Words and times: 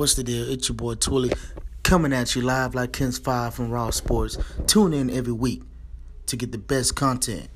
What's 0.00 0.14
the 0.14 0.24
deal? 0.24 0.50
It's 0.50 0.66
your 0.66 0.76
boy 0.76 0.94
Twilly 0.94 1.30
coming 1.82 2.14
at 2.14 2.34
you 2.34 2.40
live 2.40 2.74
like 2.74 2.94
Ken's 2.94 3.18
Five 3.18 3.52
from 3.52 3.68
Raw 3.68 3.90
Sports. 3.90 4.38
Tune 4.66 4.94
in 4.94 5.10
every 5.10 5.34
week 5.34 5.62
to 6.24 6.38
get 6.38 6.52
the 6.52 6.56
best 6.56 6.96
content 6.96 7.50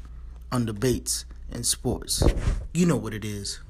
on 0.52 0.66
debates 0.66 1.24
and 1.50 1.64
sports. 1.64 2.22
You 2.74 2.84
know 2.84 2.98
what 2.98 3.14
it 3.14 3.24
is. 3.24 3.60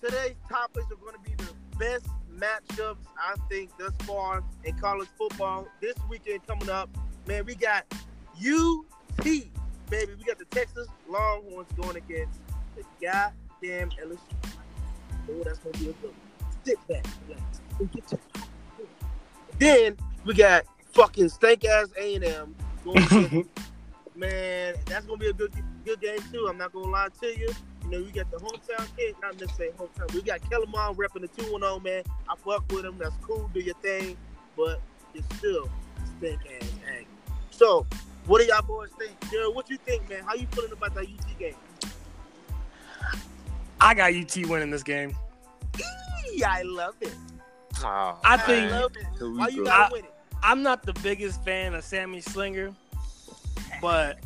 Today's 0.00 0.36
topics 0.48 0.86
are 0.92 0.96
going 0.96 1.14
to 1.14 1.28
be 1.28 1.34
the 1.44 1.76
best 1.76 2.06
matchups 2.32 3.04
I 3.18 3.34
think 3.48 3.70
thus 3.78 3.92
far 4.06 4.44
in 4.62 4.78
college 4.78 5.08
football. 5.18 5.66
This 5.80 5.94
weekend 6.08 6.46
coming 6.46 6.70
up, 6.70 6.88
man, 7.26 7.44
we 7.44 7.56
got 7.56 7.84
UT, 8.36 9.24
baby. 9.24 10.12
We 10.16 10.24
got 10.24 10.38
the 10.38 10.44
Texas 10.50 10.86
Longhorns 11.08 11.68
going 11.72 11.96
against 11.96 12.38
the 12.76 12.84
goddamn 13.02 13.90
LSU. 13.90 14.18
Oh, 15.30 15.42
that's 15.42 15.58
going 15.58 15.72
to 15.72 15.78
be 15.80 15.90
a 15.90 15.92
good 15.94 16.04
one. 16.04 16.50
Sit 16.62 16.86
back, 16.86 17.04
relax, 17.26 17.60
and 17.80 17.90
get 17.90 18.12
your 18.12 18.20
Then 19.58 19.96
we 20.24 20.34
got 20.34 20.64
fucking 20.92 21.28
stank 21.28 21.64
ass 21.64 21.88
A&M 21.98 22.54
going 22.84 22.98
against 23.24 23.50
Man, 24.18 24.74
that's 24.86 25.06
gonna 25.06 25.18
be 25.18 25.28
a 25.28 25.32
good 25.32 25.52
good 25.84 26.00
game 26.00 26.18
too. 26.32 26.48
I'm 26.50 26.58
not 26.58 26.72
gonna 26.72 26.90
lie 26.90 27.08
to 27.20 27.26
you. 27.26 27.48
You 27.84 27.88
know, 27.90 27.98
we 28.02 28.10
got 28.10 28.28
the 28.32 28.38
hometown 28.38 28.84
kid, 28.96 29.14
not 29.22 29.40
necessarily 29.40 29.74
hometown. 29.78 30.12
We 30.12 30.22
got 30.22 30.40
Kellen 30.50 30.70
Mond 30.70 30.98
repping 30.98 31.20
the 31.20 31.28
2 31.28 31.44
0, 31.50 31.78
man. 31.78 32.02
I 32.28 32.34
fuck 32.44 32.64
with 32.72 32.84
him. 32.84 32.98
That's 32.98 33.14
cool. 33.22 33.48
Do 33.54 33.60
your 33.60 33.76
thing. 33.76 34.16
But 34.56 34.80
it's 35.14 35.24
still 35.36 35.70
stink 36.18 36.40
ass 36.60 36.68
angry. 36.88 37.06
So, 37.50 37.86
what 38.26 38.40
do 38.40 38.46
y'all 38.48 38.60
boys 38.62 38.90
think? 38.98 39.12
Jared, 39.30 39.54
what 39.54 39.70
you 39.70 39.76
think, 39.78 40.08
man? 40.10 40.24
How 40.24 40.34
you 40.34 40.48
feeling 40.50 40.72
about 40.72 40.94
that 40.96 41.04
UT 41.04 41.38
game? 41.38 41.54
I 43.80 43.94
got 43.94 44.12
UT 44.12 44.36
winning 44.48 44.70
this 44.70 44.82
game. 44.82 45.16
Eee, 46.34 46.42
I 46.42 46.62
love 46.62 46.96
it. 47.00 47.14
Oh, 47.84 48.18
I 48.24 48.34
I 48.34 48.36
think 48.38 48.70
love 48.72 48.92
it. 48.96 49.06
Why 49.24 49.48
you 49.48 49.64
gotta 49.64 49.84
I- 49.84 49.92
win 49.92 50.04
it? 50.04 50.14
I'm 50.42 50.62
not 50.62 50.82
the 50.84 50.92
biggest 50.94 51.44
fan 51.44 51.74
of 51.74 51.82
Sam 51.84 52.12
Ehlinger, 52.12 52.74
but 53.80 54.18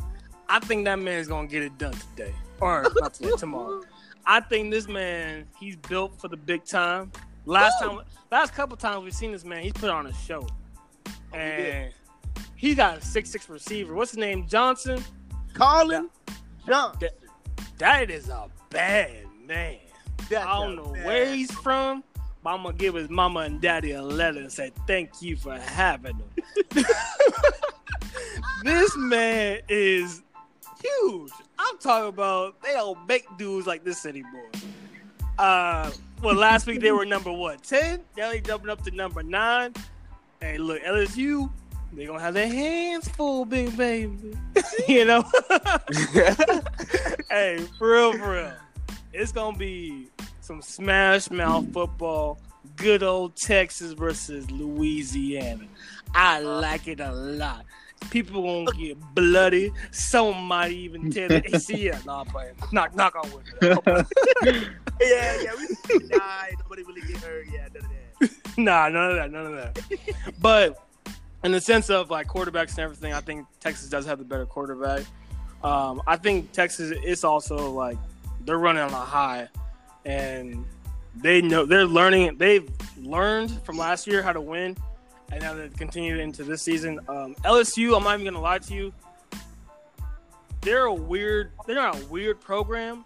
I 0.49 0.59
think 0.59 0.85
that 0.85 0.99
man's 0.99 1.27
gonna 1.27 1.47
get 1.47 1.63
it 1.63 1.77
done 1.77 1.93
today, 2.15 2.33
or 2.59 2.85
not 2.95 3.13
today, 3.13 3.31
tomorrow. 3.37 3.81
I 4.25 4.39
think 4.39 4.71
this 4.71 4.87
man, 4.87 5.45
he's 5.59 5.75
built 5.75 6.19
for 6.19 6.27
the 6.27 6.37
big 6.37 6.63
time. 6.65 7.11
Last 7.45 7.81
Woo! 7.81 7.97
time, 7.97 8.05
last 8.31 8.53
couple 8.53 8.77
times 8.77 9.03
we've 9.03 9.13
seen 9.13 9.31
this 9.31 9.43
man, 9.43 9.63
he's 9.63 9.73
put 9.73 9.89
on 9.89 10.05
a 10.07 10.13
show, 10.13 10.47
Oh, 11.07 11.35
and 11.37 11.91
he 12.55 12.75
got 12.75 12.99
a 12.99 13.01
six 13.01 13.29
six 13.29 13.49
receiver. 13.49 13.93
What's 13.93 14.11
his 14.11 14.17
name? 14.19 14.47
Johnson. 14.47 15.03
Collin 15.53 16.09
Johnson. 16.65 17.09
That 17.79 18.09
is 18.09 18.29
a 18.29 18.47
bad 18.69 19.11
man. 19.45 19.77
That's 20.29 20.45
I 20.45 20.53
don't 20.63 20.75
know 20.77 20.93
bad- 20.93 21.05
where 21.05 21.33
he's 21.33 21.51
from, 21.51 22.03
but 22.43 22.51
I'm 22.51 22.63
gonna 22.63 22.77
give 22.77 22.93
his 22.95 23.09
mama 23.09 23.41
and 23.41 23.59
daddy 23.59 23.91
a 23.91 24.01
letter 24.01 24.39
and 24.39 24.51
say 24.51 24.71
thank 24.87 25.21
you 25.21 25.35
for 25.35 25.57
having 25.59 26.15
him. 26.15 26.85
this 28.63 28.95
man 28.97 29.59
is 29.67 30.21
huge. 30.81 31.31
I'm 31.59 31.77
talking 31.77 32.09
about 32.09 32.61
they 32.61 32.73
don't 32.73 33.07
make 33.07 33.25
dudes 33.37 33.67
like 33.67 33.83
this 33.83 34.05
anymore. 34.05 34.49
Uh, 35.37 35.91
well, 36.21 36.35
last 36.35 36.67
week 36.67 36.79
they 36.79 36.91
were 36.91 37.05
number 37.05 37.31
what 37.31 37.63
ten? 37.63 38.01
Now 38.17 38.29
they 38.29 38.39
jumping 38.39 38.69
up 38.69 38.83
to 38.83 38.91
number 38.91 39.23
nine. 39.23 39.73
Hey, 40.39 40.57
look, 40.57 40.81
LSU, 40.83 41.49
they 41.93 42.05
gonna 42.05 42.19
have 42.19 42.33
their 42.33 42.47
hands 42.47 43.07
full, 43.09 43.45
big 43.45 43.75
baby. 43.77 44.37
you 44.87 45.05
know. 45.05 45.23
hey, 47.29 47.59
for 47.77 47.91
real, 47.91 48.13
for 48.13 48.31
real. 48.33 48.53
It's 49.13 49.31
gonna 49.31 49.57
be 49.57 50.09
some 50.41 50.61
smash 50.61 51.29
mouth 51.29 51.71
football. 51.73 52.39
Good 52.75 53.03
old 53.03 53.35
Texas 53.35 53.93
versus 53.93 54.49
Louisiana. 54.49 55.65
I 56.15 56.39
like 56.39 56.87
it 56.87 56.99
a 56.99 57.11
lot. 57.11 57.65
People 58.09 58.65
gonna 58.65 58.77
get 58.77 58.97
bloody. 59.13 59.71
Some 59.91 60.43
might 60.45 60.71
even 60.71 61.11
tear 61.11 61.27
the 61.27 61.41
ACL. 61.41 62.05
Nah, 62.05 62.23
but 62.25 62.53
knock 62.71 62.95
knock 62.95 63.15
on 63.15 63.31
wood. 63.31 64.67
Yeah, 65.01 65.41
yeah. 65.41 65.51
We, 65.57 65.97
nah, 66.07 66.45
ain't 66.47 66.59
nobody 66.59 66.83
really 66.83 67.01
get 67.01 67.17
hurt. 67.17 67.47
Yeah, 67.51 67.67
none 67.73 67.83
of 67.83 67.89
that. 68.19 68.31
nah, 68.57 68.89
none 68.89 69.09
of 69.09 69.15
that, 69.15 69.31
none 69.31 69.45
of 69.47 69.53
that. 69.53 69.79
But 70.39 70.79
in 71.43 71.51
the 71.51 71.61
sense 71.61 71.89
of 71.89 72.09
like 72.09 72.27
quarterbacks 72.27 72.71
and 72.71 72.79
everything, 72.79 73.13
I 73.13 73.21
think 73.21 73.47
Texas 73.59 73.89
does 73.89 74.05
have 74.05 74.19
the 74.19 74.25
better 74.25 74.45
quarterback. 74.45 75.03
Um, 75.63 76.01
I 76.07 76.17
think 76.17 76.51
Texas 76.51 76.91
is 77.03 77.23
also 77.23 77.71
like 77.71 77.97
they're 78.45 78.57
running 78.57 78.83
on 78.83 78.91
a 78.91 78.95
high, 78.95 79.47
and 80.05 80.65
they 81.15 81.41
know 81.41 81.65
they're 81.65 81.85
learning. 81.85 82.37
They've 82.37 82.69
learned 82.97 83.51
from 83.63 83.77
last 83.77 84.07
year 84.07 84.21
how 84.21 84.33
to 84.33 84.41
win, 84.41 84.77
and 85.33 85.41
now 85.41 85.53
they 85.53 85.69
continued 85.69 86.19
into 86.19 86.43
this 86.43 86.61
season. 86.61 86.99
Um, 87.07 87.35
LSU, 87.43 87.95
I'm 87.95 88.03
not 88.03 88.19
even 88.19 88.33
gonna 88.33 88.43
lie 88.43 88.59
to 88.59 88.73
you. 88.73 88.93
They're 90.61 90.85
a 90.85 90.93
weird. 90.93 91.51
They're 91.65 91.75
not 91.75 92.01
a 92.01 92.05
weird 92.05 92.39
program, 92.39 93.05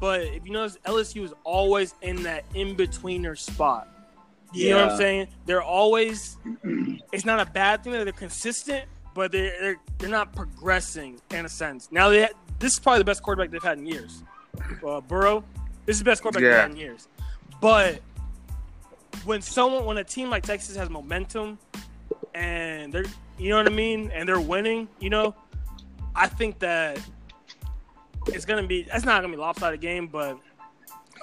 but 0.00 0.22
if 0.22 0.46
you 0.46 0.52
notice, 0.52 0.78
LSU 0.86 1.24
is 1.24 1.34
always 1.44 1.94
in 2.02 2.22
that 2.22 2.44
in 2.54 2.74
betweener 2.74 3.38
spot. 3.38 3.88
You 4.52 4.70
know 4.70 4.82
what 4.82 4.92
I'm 4.92 4.98
saying? 4.98 5.28
They're 5.44 5.62
always. 5.62 6.36
It's 7.12 7.24
not 7.24 7.40
a 7.40 7.50
bad 7.50 7.82
thing 7.84 7.92
that 7.92 8.04
they're 8.04 8.12
consistent, 8.12 8.84
but 9.14 9.32
they're 9.32 9.52
they're, 9.60 9.76
they're 9.98 10.08
not 10.08 10.34
progressing 10.34 11.20
in 11.30 11.44
a 11.44 11.48
sense. 11.48 11.88
Now 11.90 12.08
they 12.08 12.28
this 12.58 12.74
is 12.74 12.78
probably 12.78 13.00
the 13.00 13.04
best 13.04 13.22
quarterback 13.22 13.50
they've 13.50 13.62
had 13.62 13.78
in 13.78 13.86
years. 13.86 14.22
Uh, 14.86 15.00
Burrow, 15.02 15.44
this 15.84 15.96
is 15.96 15.98
the 15.98 16.04
best 16.04 16.22
quarterback 16.22 16.42
they've 16.42 16.60
had 16.60 16.70
in 16.70 16.76
years. 16.76 17.08
But 17.60 18.00
when 19.24 19.42
someone, 19.42 19.84
when 19.84 19.98
a 19.98 20.04
team 20.04 20.30
like 20.30 20.42
Texas 20.42 20.76
has 20.76 20.90
momentum, 20.90 21.58
and 22.34 22.92
they're, 22.92 23.04
you 23.38 23.50
know 23.50 23.56
what 23.56 23.66
I 23.66 23.74
mean, 23.74 24.10
and 24.14 24.28
they're 24.28 24.40
winning, 24.40 24.88
you 25.00 25.10
know, 25.10 25.34
I 26.14 26.26
think 26.28 26.58
that 26.60 26.98
it's 28.28 28.44
gonna 28.44 28.66
be. 28.66 28.82
That's 28.82 29.04
not 29.04 29.20
gonna 29.22 29.32
be 29.32 29.40
lopsided 29.40 29.80
game, 29.80 30.06
but 30.06 30.38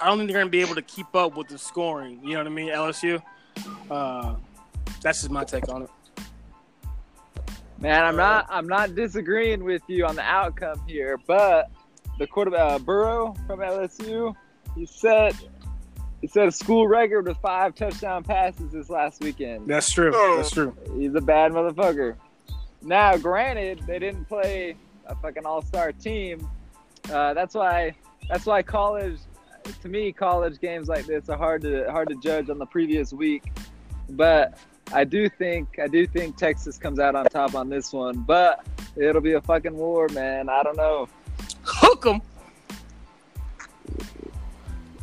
I 0.00 0.08
don't 0.08 0.18
think 0.18 0.30
they're 0.30 0.40
gonna 0.40 0.50
be 0.50 0.60
able 0.60 0.76
to 0.76 0.82
keep 0.82 1.14
up 1.14 1.36
with 1.36 1.48
the 1.48 1.58
scoring. 1.58 2.20
You 2.22 2.32
know 2.32 2.38
what 2.38 2.46
I 2.46 2.50
mean? 2.50 2.68
LSU. 2.68 3.22
Uh, 3.90 4.36
that's 5.02 5.20
just 5.20 5.30
my 5.30 5.44
take 5.44 5.68
on 5.68 5.82
it. 5.82 5.90
Man, 7.78 8.04
I'm 8.04 8.16
not 8.16 8.46
I'm 8.48 8.68
not 8.68 8.94
disagreeing 8.94 9.64
with 9.64 9.82
you 9.88 10.06
on 10.06 10.16
the 10.16 10.22
outcome 10.22 10.80
here, 10.86 11.18
but 11.26 11.70
the 12.18 12.26
quarterback 12.26 12.72
uh, 12.72 12.78
Burrow 12.78 13.34
from 13.46 13.60
LSU, 13.60 14.34
he 14.74 14.86
set 14.86 15.34
he 16.24 16.28
set 16.28 16.48
a 16.48 16.52
school 16.52 16.88
record 16.88 17.28
with 17.28 17.36
five 17.36 17.74
touchdown 17.74 18.24
passes 18.24 18.72
this 18.72 18.88
last 18.88 19.22
weekend. 19.22 19.66
That's 19.66 19.92
true. 19.92 20.10
Oh. 20.14 20.38
That's 20.38 20.50
true. 20.50 20.74
He's 20.96 21.14
a 21.14 21.20
bad 21.20 21.52
motherfucker. 21.52 22.16
Now, 22.80 23.18
granted, 23.18 23.82
they 23.86 23.98
didn't 23.98 24.24
play 24.24 24.74
a 25.06 25.14
fucking 25.16 25.44
all-star 25.44 25.92
team. 25.92 26.48
Uh, 27.12 27.34
that's 27.34 27.54
why 27.54 27.94
that's 28.26 28.46
why 28.46 28.62
college 28.62 29.18
to 29.82 29.88
me 29.90 30.12
college 30.12 30.58
games 30.60 30.88
like 30.88 31.04
this 31.04 31.28
are 31.28 31.36
hard 31.36 31.60
to 31.60 31.90
hard 31.90 32.08
to 32.08 32.14
judge 32.14 32.48
on 32.48 32.56
the 32.56 32.64
previous 32.64 33.12
week. 33.12 33.52
But 34.08 34.56
I 34.94 35.04
do 35.04 35.28
think 35.28 35.78
I 35.78 35.88
do 35.88 36.06
think 36.06 36.38
Texas 36.38 36.78
comes 36.78 37.00
out 37.00 37.14
on 37.14 37.26
top 37.26 37.54
on 37.54 37.68
this 37.68 37.92
one, 37.92 38.22
but 38.22 38.66
it'll 38.96 39.20
be 39.20 39.34
a 39.34 39.42
fucking 39.42 39.76
war, 39.76 40.08
man. 40.08 40.48
I 40.48 40.62
don't 40.62 40.78
know. 40.78 41.06
Hook 41.64 42.06
Hook 42.06 42.06
'em. 42.06 42.22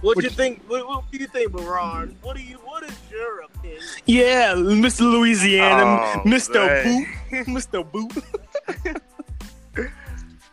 What 0.02 0.16
What 0.16 0.24
you 0.24 0.30
you- 0.30 0.36
think? 0.36 0.64
What, 0.68 0.88
what 0.88 1.12
do 1.12 1.18
you 1.18 1.28
think, 1.28 1.52
Baron? 1.54 2.18
What 2.22 2.36
do 2.36 2.42
you? 2.44 2.56
What 2.58 2.84
is 2.84 2.98
your 3.12 3.42
opinion? 3.42 3.82
Yeah, 4.06 4.54
Mr. 4.56 5.02
Louisiana, 5.02 5.84
Oh, 5.84 6.22
Mr. 6.26 6.56
man. 6.84 7.06
Boot, 7.30 7.48
Mr. 7.48 7.92
Boot. 7.92 8.12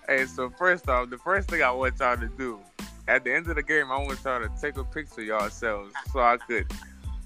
Hey, 0.08 0.24
so 0.24 0.48
first 0.50 0.88
off, 0.88 1.10
the 1.10 1.18
first 1.18 1.50
thing 1.50 1.62
I 1.62 1.70
want 1.70 1.98
y'all 2.00 2.16
to 2.16 2.28
do 2.28 2.60
at 3.08 3.24
the 3.24 3.34
end 3.34 3.46
of 3.48 3.56
the 3.56 3.62
game, 3.62 3.90
I 3.90 3.98
want 3.98 4.18
y'all 4.24 4.40
to 4.40 4.50
take 4.60 4.78
a 4.78 4.84
picture 4.84 5.20
of 5.20 5.26
yourselves 5.26 5.92
so 6.12 6.20
I 6.20 6.38
could 6.38 6.66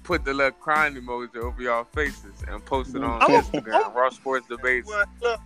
put 0.03 0.25
the 0.25 0.33
little 0.33 0.51
crying 0.51 0.95
emoji 0.95 1.37
over 1.37 1.61
y'all 1.61 1.85
faces 1.95 2.43
and 2.47 2.63
post 2.65 2.93
it 2.95 3.01
on 3.03 3.21
I'm 3.21 3.31
a- 3.35 3.41
Instagram, 3.41 3.93
Raw 3.95 4.09
Sports 4.09 4.47
Debates 4.49 4.91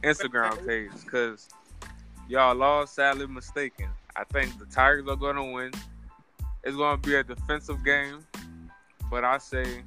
Instagram 0.03 0.65
page, 0.67 0.89
because 1.05 1.47
y'all 2.27 2.55
lost, 2.55 2.95
sadly 2.95 3.27
mistaken. 3.27 3.87
I 4.15 4.23
think 4.25 4.57
the 4.57 4.65
Tigers 4.65 5.07
are 5.07 5.15
going 5.15 5.35
to 5.35 5.43
win. 5.43 5.71
It's 6.63 6.75
going 6.75 6.99
to 6.99 7.07
be 7.07 7.15
a 7.15 7.23
defensive 7.23 7.83
game, 7.83 8.25
but 9.09 9.23
I 9.23 9.37
say 9.37 9.83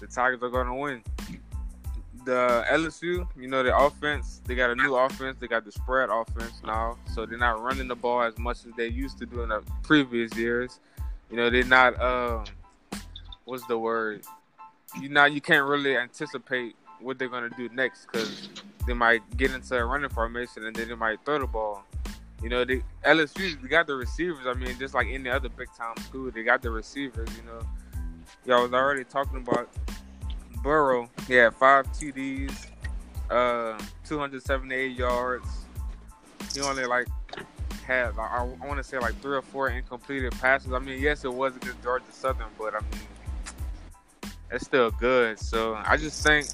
the 0.00 0.06
Tigers 0.06 0.42
are 0.42 0.48
going 0.48 0.66
to 0.66 0.74
win. 0.74 1.02
the 2.24 2.64
LSU, 2.70 3.26
you 3.36 3.48
know, 3.48 3.62
the 3.62 3.76
offense, 3.76 4.40
they 4.46 4.54
got 4.54 4.70
a 4.70 4.74
new 4.74 4.94
offense. 4.94 5.36
They 5.40 5.46
got 5.48 5.64
the 5.64 5.72
spread 5.72 6.08
offense 6.10 6.60
now. 6.64 6.96
So 7.14 7.26
they're 7.26 7.38
not 7.38 7.62
running 7.62 7.88
the 7.88 7.96
ball 7.96 8.22
as 8.22 8.38
much 8.38 8.58
as 8.66 8.72
they 8.76 8.88
used 8.88 9.18
to 9.18 9.26
do 9.26 9.42
in 9.42 9.50
the 9.50 9.62
previous 9.82 10.34
years. 10.36 10.80
You 11.30 11.36
know, 11.36 11.50
they're 11.50 11.64
not, 11.64 12.00
um, 12.00 12.44
what's 13.44 13.66
the 13.66 13.78
word? 13.78 14.22
You 15.00 15.08
know, 15.08 15.24
you 15.26 15.40
can't 15.40 15.66
really 15.66 15.96
anticipate 15.96 16.74
what 17.00 17.18
they're 17.18 17.28
going 17.28 17.48
to 17.48 17.56
do 17.56 17.68
next 17.74 18.06
because 18.06 18.48
they 18.86 18.92
might 18.92 19.22
get 19.36 19.52
into 19.52 19.76
a 19.76 19.84
running 19.84 20.10
formation 20.10 20.66
and 20.66 20.74
then 20.74 20.88
they 20.88 20.94
might 20.94 21.24
throw 21.24 21.38
the 21.38 21.46
ball. 21.46 21.84
You 22.42 22.48
know, 22.48 22.64
the 22.64 22.82
LSU, 23.04 23.60
they 23.60 23.68
got 23.68 23.86
the 23.86 23.94
receivers. 23.94 24.46
I 24.46 24.54
mean, 24.54 24.78
just 24.78 24.94
like 24.94 25.08
any 25.10 25.28
other 25.28 25.48
big 25.48 25.68
time 25.76 25.96
school, 25.98 26.30
they 26.30 26.42
got 26.42 26.62
the 26.62 26.70
receivers, 26.70 27.28
you 27.36 27.42
know. 27.44 27.60
Y'all 28.46 28.62
was 28.62 28.72
already 28.72 29.04
talking 29.04 29.38
about 29.38 29.68
Burrow, 30.62 31.08
he 31.26 31.34
had 31.34 31.54
five 31.54 31.86
TDs, 31.92 32.66
uh, 33.30 33.78
278 34.06 34.96
yards. 34.96 35.46
He 36.54 36.60
only 36.60 36.84
like 36.84 37.06
had 37.86 38.16
like, 38.16 38.30
I, 38.30 38.38
I 38.38 38.66
want 38.66 38.76
to 38.76 38.84
say 38.84 38.98
like 38.98 39.20
three 39.20 39.36
or 39.36 39.42
four 39.42 39.70
incompleted 39.70 40.32
passes. 40.32 40.72
I 40.72 40.78
mean, 40.78 41.00
yes, 41.00 41.24
it 41.24 41.32
was 41.32 41.56
against 41.56 41.82
Georgia 41.82 42.04
Southern, 42.10 42.48
but 42.58 42.74
I 42.74 42.80
mean, 42.80 44.32
it's 44.50 44.66
still 44.66 44.90
good. 44.90 45.38
So 45.38 45.74
I 45.84 45.96
just 45.96 46.22
think 46.22 46.46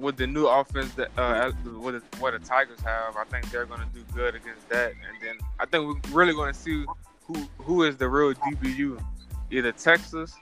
with 0.00 0.16
the 0.16 0.26
new 0.26 0.46
offense 0.46 0.92
that 0.94 1.10
uh, 1.18 1.52
with 1.80 2.02
what 2.20 2.32
the 2.32 2.38
Tigers 2.38 2.80
have, 2.80 3.16
I 3.16 3.24
think 3.24 3.50
they're 3.50 3.66
going 3.66 3.80
to 3.80 3.86
do 3.94 4.02
good 4.14 4.34
against 4.34 4.68
that. 4.68 4.92
And 4.92 5.22
then 5.22 5.36
I 5.58 5.66
think 5.66 5.86
we're 5.86 6.16
really 6.16 6.32
going 6.32 6.52
to 6.52 6.58
see 6.58 6.84
who 7.26 7.34
who 7.58 7.82
is 7.84 7.96
the 7.96 8.08
real 8.08 8.34
DBU, 8.34 9.02
either 9.50 9.72
Texas 9.72 10.34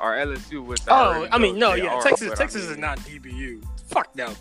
or 0.00 0.12
LSU. 0.12 0.64
With 0.64 0.80
Oh, 0.88 1.26
I 1.32 1.38
mean, 1.38 1.58
no, 1.58 1.74
yeah, 1.74 1.86
are, 1.94 2.02
Texas, 2.02 2.28
but 2.28 2.38
I 2.38 2.42
Texas 2.42 2.62
mean- 2.64 2.72
is 2.72 2.78
not 2.78 2.98
DBU. 3.00 3.64
Fuck 3.86 4.14
no, 4.14 4.34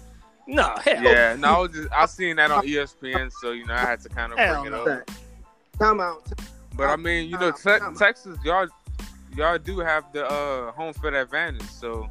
no, 0.47 0.75
hell. 0.83 1.03
Yeah, 1.03 1.35
no, 1.39 1.47
I 1.47 1.57
was 1.59 1.71
just 1.71 1.89
I 1.91 2.05
seen 2.05 2.35
that 2.35 2.51
on 2.51 2.65
ESPN, 2.65 3.31
so 3.41 3.51
you 3.51 3.65
know 3.65 3.73
I 3.73 3.79
had 3.79 4.01
to 4.01 4.09
kind 4.09 4.31
of 4.33 4.37
Hell 4.37 4.61
bring 4.63 4.73
it 4.73 4.77
no. 4.77 4.91
up. 4.91 5.11
Time 5.79 5.99
out. 6.01 6.23
But 6.75 6.87
I 6.89 6.95
mean, 6.95 7.29
you 7.29 7.37
know, 7.39 7.51
te- 7.51 7.69
out, 7.71 7.79
time 7.79 7.93
out. 7.93 7.97
Texas, 7.97 8.37
y'all, 8.43 8.67
y'all 9.35 9.57
do 9.57 9.79
have 9.79 10.03
the 10.13 10.25
uh, 10.29 10.71
home 10.73 10.93
field 10.93 11.13
advantage, 11.15 11.63
so 11.63 12.07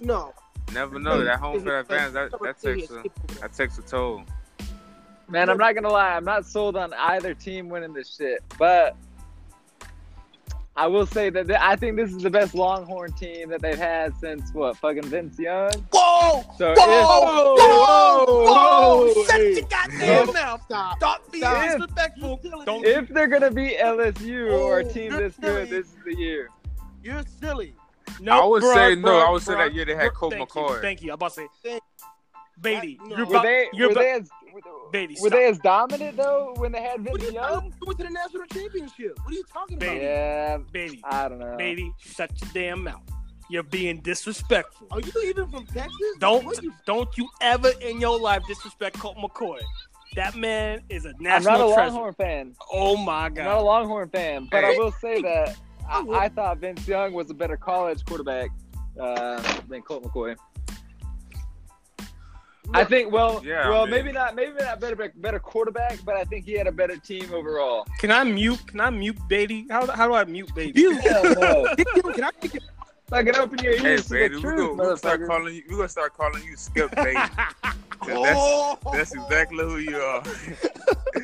No. 0.00 0.34
Never 0.74 0.98
know 0.98 1.22
that 1.24 1.38
home 1.38 1.60
field 1.62 1.68
advantage 1.68 2.12
that, 2.12 2.30
that 2.42 2.60
takes 2.60 2.90
a 2.90 3.02
that 3.40 3.52
takes 3.54 3.78
a 3.78 3.82
toll. 3.82 4.24
Man, 5.28 5.48
I'm 5.48 5.56
not 5.56 5.74
gonna 5.74 5.88
lie, 5.88 6.14
I'm 6.16 6.24
not 6.24 6.44
sold 6.44 6.76
on 6.76 6.92
either 6.92 7.32
team 7.34 7.68
winning 7.70 7.94
this 7.94 8.14
shit, 8.14 8.42
but 8.58 8.96
I 10.76 10.88
will 10.88 11.06
say 11.06 11.30
that 11.30 11.46
th- 11.46 11.58
I 11.62 11.76
think 11.76 11.96
this 11.96 12.10
is 12.12 12.22
the 12.22 12.28
best 12.30 12.52
Longhorn 12.54 13.12
team 13.12 13.48
that 13.50 13.62
they've 13.62 13.78
had 13.78 14.14
since 14.16 14.52
what 14.52 14.76
fucking 14.78 15.04
Vince 15.04 15.38
Young. 15.38 15.70
Whoa, 15.92 16.42
So 16.58 16.74
whoa, 16.76 17.54
whoa, 17.54 17.54
whoa, 17.56 19.04
whoa, 19.14 19.24
Shut 19.24 19.36
hey. 19.36 19.52
your 19.54 19.62
goddamn 19.68 20.32
mouth. 20.34 20.62
Stop. 20.64 20.96
Stop 20.98 21.30
being 21.32 21.44
Stop. 21.44 21.64
disrespectful. 21.70 22.40
Don't. 22.66 22.84
if, 22.84 23.04
if 23.04 23.08
they're 23.10 23.28
gonna 23.28 23.52
be 23.52 23.76
LSU 23.80 24.52
or 24.58 24.80
a 24.80 24.84
Oh, 24.84 24.88
team 24.92 25.12
you're 25.12 25.20
this 25.20 25.36
good, 25.36 25.68
silly. 25.68 25.70
this 25.70 25.86
is 25.86 25.96
the 26.04 26.16
year. 26.16 26.48
You're 27.04 27.22
silly. 27.40 27.74
No, 28.20 28.42
I 28.42 28.44
would 28.46 28.62
bruh, 28.62 28.74
say 28.74 28.94
no, 28.94 29.08
bruh, 29.08 29.26
I 29.26 29.30
would 29.30 29.42
say 29.42 29.52
bruh, 29.54 29.58
that 29.66 29.74
year 29.74 29.84
they 29.84 29.94
had 29.94 30.12
Colt 30.14 30.32
thank 30.34 30.48
McCoy. 30.50 30.76
You, 30.76 30.80
thank 30.82 31.02
you. 31.02 31.10
I'm 31.10 31.14
about 31.14 31.34
to 31.34 31.40
say, 31.42 31.48
Thank- 31.62 31.82
Beatty, 32.60 32.98
I- 33.02 33.08
no. 33.08 33.16
you're 33.16 33.26
Were 33.26 33.32
Were 33.32 33.36
about, 33.36 33.42
they 33.44 33.68
you're 33.72 33.88
were 33.88 33.92
about, 33.92 34.00
they 34.02 34.10
as 34.12 34.30
Beatty, 34.92 35.16
were 35.20 35.30
they 35.30 35.46
as 35.46 35.58
dominant 35.58 36.16
though 36.16 36.54
when 36.58 36.70
they 36.72 36.82
had 36.82 37.04
What 37.04 37.20
Vince 37.20 37.22
are 37.22 37.26
you 37.26 37.32
Young? 37.34 37.50
talking? 37.50 37.72
Went 37.86 37.98
to 37.98 38.04
the 38.04 38.10
national 38.10 38.46
championship. 38.46 39.18
What 39.24 39.32
are 39.32 39.36
you 39.36 39.44
talking 39.52 39.76
about? 39.76 39.86
Baby. 39.88 40.04
Yeah, 40.04 40.58
Beatty, 40.72 41.00
I 41.04 41.28
don't 41.28 41.38
know. 41.40 41.56
Beatty, 41.56 41.92
shut 41.98 42.30
your 42.40 42.50
damn 42.54 42.84
mouth. 42.84 43.02
You're 43.50 43.62
being 43.64 43.98
disrespectful. 44.00 44.86
Are 44.90 45.00
you 45.00 45.12
even 45.24 45.48
from 45.50 45.66
Texas? 45.66 45.92
Don't 46.18 46.62
you- 46.62 46.72
don't 46.86 47.16
you 47.18 47.28
ever 47.40 47.70
in 47.80 48.00
your 48.00 48.18
life 48.18 48.42
disrespect 48.46 48.98
Colt 48.98 49.16
McCoy. 49.18 49.58
That 50.14 50.36
man 50.36 50.82
is 50.88 51.06
a 51.06 51.08
I'm 51.08 51.14
national 51.18 51.58
not 51.58 51.70
a 51.70 51.74
treasure. 51.74 51.90
Longhorn 51.94 52.14
fan. 52.14 52.54
Oh 52.72 52.96
my 52.96 53.26
I'm 53.26 53.34
not 53.34 53.58
a. 53.58 53.62
Longhorn 53.62 54.08
fan, 54.10 54.46
but 54.50 54.64
I 54.64 54.70
will 54.78 54.92
say 54.92 55.20
that 55.22 55.56
I, 55.88 56.04
Oh, 56.06 56.12
I 56.14 56.28
thought 56.28 56.58
Vince 56.58 56.86
Young 56.88 57.12
was 57.12 57.30
a 57.30 57.34
better 57.34 57.56
college 57.56 58.04
quarterback 58.04 58.50
uh, 59.00 59.40
than 59.68 59.82
Colt 59.82 60.04
McCoy. 60.04 60.36
I 62.72 62.82
think 62.82 63.12
well, 63.12 63.42
Yeah, 63.44 63.66
I 63.66 63.68
well, 63.70 63.82
mean- 63.86 63.90
maybe 63.90 64.12
not, 64.12 64.34
maybe 64.34 64.52
not 64.58 64.80
better, 64.80 65.12
better 65.16 65.38
quarterback, 65.38 65.98
but 66.04 66.16
I 66.16 66.24
think 66.24 66.46
he 66.46 66.52
had 66.52 66.66
a 66.66 66.72
better 66.72 66.96
team 66.96 67.32
overall. 67.34 67.86
Can 67.98 68.10
I 68.10 68.24
mute? 68.24 68.66
Can 68.66 68.80
I 68.80 68.88
mute 68.90 69.18
Beatty? 69.28 69.66
How, 69.70 69.86
how 69.90 70.08
do 70.08 70.14
I 70.14 70.24
mute 70.24 70.50
Beatty? 70.54 70.80
You. 70.80 70.96
Hell 70.98 71.24
no. 71.34 71.66
Can 72.14 72.24
I 72.24 72.30
kick 72.40 72.54
it? 72.54 72.62
Fucking 73.10 73.36
open 73.36 73.58
your 73.62 73.76
Hey, 73.76 73.90
ears 73.92 74.06
to 74.06 74.10
baby, 74.14 74.36
the 74.36 74.40
we're 74.40 74.54
truth, 74.56 74.56
gonna, 74.60 74.72
we're 74.78 74.84
gonna 74.86 74.96
start 74.96 75.26
calling 75.26 75.54
you. 75.54 75.62
We're 75.68 75.76
gonna 75.76 75.88
start 75.90 76.14
calling 76.16 76.42
you 76.42 76.56
Skip 76.56 76.90
Baby. 76.96 77.16
'Cause 77.20 77.74
Oh. 78.08 78.78
That's 78.92 79.12
that's 79.12 79.14
exactly 79.24 79.64
who 79.64 79.76
you 79.76 79.96
are. 79.98 80.22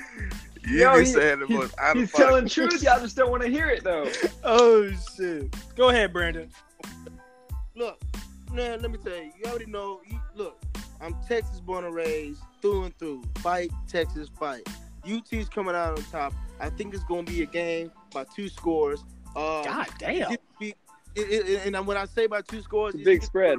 you 0.67 0.81
Yo, 0.81 0.95
be 0.95 1.01
he- 1.01 1.07
saying 1.07 1.41
the 1.41 1.47
he's- 1.47 1.61
most 1.61 1.75
out 1.79 1.97
of 1.97 2.01
He's 2.03 2.13
telling 2.13 2.49
truth. 2.49 2.83
Y'all 2.83 3.01
just 3.01 3.17
don't 3.17 3.31
want 3.31 3.43
to 3.43 3.49
hear 3.49 3.69
it 3.69 3.83
though. 3.85 4.11
oh 4.45 4.91
shit. 5.17 5.55
Go 5.77 5.89
ahead, 5.91 6.13
Brandon. 6.13 6.51
Look, 7.75 8.01
man, 8.53 8.81
let 8.83 8.91
me 8.91 8.99
tell 8.99 9.15
you. 9.17 9.33
You 9.39 9.51
already 9.51 9.67
know. 9.67 10.01
You, 10.09 10.21
look, 10.35 10.61
I'm 11.01 11.15
Texas 11.27 11.61
born 11.61 11.85
and 11.85 11.95
raised, 11.95 12.41
through 12.61 12.85
and 12.85 12.99
through. 12.99 13.23
Fight, 13.39 13.71
Texas, 13.89 14.29
fight. 14.39 14.69
UT's 15.11 15.49
coming 15.49 15.75
out 15.75 15.97
on 15.99 16.05
top. 16.05 16.35
I 16.61 16.69
think 16.69 16.93
it's 16.95 17.05
going 17.05 17.25
to 17.25 17.33
be 17.33 17.43
a 17.43 17.47
game 17.47 17.91
by 18.13 18.25
two 18.25 18.49
scores. 18.49 19.03
Uh, 19.35 19.63
God 19.65 19.87
damn. 19.99 20.33
it- 20.33 20.43
it- 20.61 20.77
it- 21.17 21.67
and 21.75 21.87
when 21.87 21.97
I 21.97 22.05
say 22.05 22.27
by 22.27 22.41
two 22.43 22.61
scores, 22.61 22.95
It's 22.95 23.03
a 23.03 23.05
big 23.05 23.17
it's- 23.17 23.27
spread. 23.27 23.59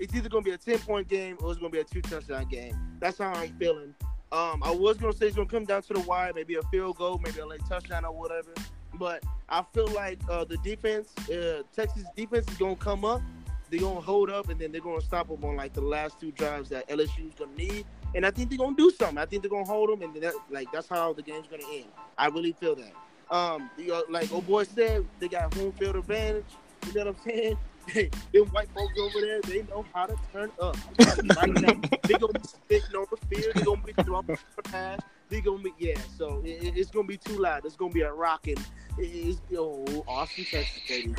It's 0.00 0.12
either 0.14 0.28
going 0.28 0.42
to 0.42 0.50
be 0.50 0.54
a 0.54 0.58
10 0.58 0.78
point 0.80 1.06
game 1.06 1.36
or 1.40 1.50
it's 1.52 1.60
going 1.60 1.70
to 1.70 1.76
be 1.76 1.80
a 1.80 1.84
two 1.84 2.00
touchdown 2.02 2.46
game. 2.48 2.74
That's 2.98 3.18
how 3.18 3.32
I'm 3.32 3.56
feeling. 3.58 3.94
Um, 4.34 4.64
I 4.64 4.72
was 4.72 4.96
to 5.12 5.16
say 5.16 5.26
it's 5.26 5.36
to 5.46 5.46
come 5.46 5.64
down 5.64 5.82
to 5.82 5.94
the 5.94 6.00
wire, 6.00 6.32
maybe 6.34 6.56
a 6.56 6.62
field 6.64 6.96
goal, 6.96 7.20
maybe 7.24 7.38
a 7.38 7.46
late 7.46 7.60
touchdown 7.68 8.04
or 8.04 8.12
whatever. 8.12 8.52
But 8.94 9.22
I 9.48 9.62
feel 9.72 9.86
like 9.88 10.18
uh, 10.28 10.44
the 10.44 10.56
defense, 10.56 11.14
uh, 11.30 11.62
Texas 11.74 12.02
defense 12.16 12.50
is 12.50 12.58
to 12.76 12.82
come 12.84 13.04
up. 13.04 13.22
They're 13.70 13.78
to 13.94 14.00
hold 14.00 14.30
up, 14.30 14.48
and 14.48 14.58
then 14.58 14.72
they're 14.72 14.80
to 14.98 15.06
stop 15.06 15.28
them 15.28 15.44
on 15.44 15.54
like 15.54 15.72
the 15.72 15.82
last 15.82 16.18
two 16.18 16.32
drives 16.32 16.68
that 16.70 16.88
LSU 16.88 17.28
is 17.28 17.34
going 17.34 17.54
to 17.54 17.56
need. 17.56 17.86
And 18.16 18.26
I 18.26 18.32
think 18.32 18.50
they're 18.50 18.58
to 18.74 18.82
do 18.82 18.90
something. 18.90 19.18
I 19.18 19.24
think 19.24 19.42
they're 19.42 19.50
to 19.64 19.70
hold 19.70 19.90
them, 19.90 20.02
and 20.02 20.20
that, 20.20 20.34
like 20.50 20.66
that's 20.72 20.88
how 20.88 21.12
the 21.12 21.22
game's 21.22 21.46
to 21.62 21.72
end. 21.72 21.86
I 22.18 22.26
really 22.26 22.52
feel 22.52 22.74
that. 22.74 22.92
Um, 23.30 23.70
know, 23.78 24.02
like 24.10 24.32
old 24.32 24.48
boy 24.48 24.64
said, 24.64 25.06
they 25.20 25.28
got 25.28 25.54
home 25.54 25.70
field 25.72 25.94
advantage. 25.94 26.44
You 26.86 26.92
know 26.94 27.04
what 27.06 27.16
I'm 27.16 27.24
saying? 27.24 27.56
They, 27.92 28.10
them 28.32 28.46
white 28.48 28.68
folks 28.74 28.94
over 28.98 29.20
there, 29.20 29.40
they 29.42 29.62
know 29.64 29.84
how 29.92 30.06
to 30.06 30.16
turn 30.32 30.50
up. 30.60 30.76
right 30.98 31.48
now, 31.54 31.80
they 32.04 32.14
gonna 32.14 32.32
be 32.32 32.40
spitting 32.44 32.96
on 32.96 33.06
the 33.10 33.16
field. 33.36 33.54
They 33.54 33.62
gonna 33.62 33.82
be 33.82 33.92
throwing 34.02 34.26
the 34.56 34.62
pass. 34.64 35.00
They 35.28 35.40
gonna 35.40 35.62
be 35.62 35.72
yeah. 35.78 35.98
So 36.16 36.40
it, 36.44 36.62
it- 36.62 36.76
it's 36.76 36.90
gonna 36.90 37.06
be 37.06 37.16
too 37.16 37.38
loud. 37.38 37.64
It's 37.66 37.76
gonna 37.76 37.92
be 37.92 38.00
a 38.02 38.12
rocking. 38.12 38.56
It, 38.98 39.02
it's 39.02 39.40
oh 39.56 40.04
Austin, 40.08 40.44
Texas, 40.50 40.80
baby. 40.88 41.14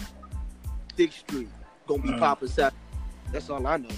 Sixth 0.97 1.19
Street 1.19 1.49
gonna 1.87 2.01
be 2.01 2.09
Mm. 2.09 2.19
popping. 2.19 2.47
Saturday. 2.49 2.75
That's 3.31 3.49
all 3.49 3.65
I 3.67 3.77
know. 3.77 3.89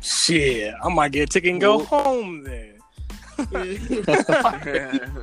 Shit. 0.00 0.74
I 0.82 0.88
might 0.88 1.12
get 1.12 1.28
a 1.28 1.32
ticket 1.32 1.50
and 1.52 1.60
go 1.60 1.84
home 1.84 2.42
then. 2.44 2.72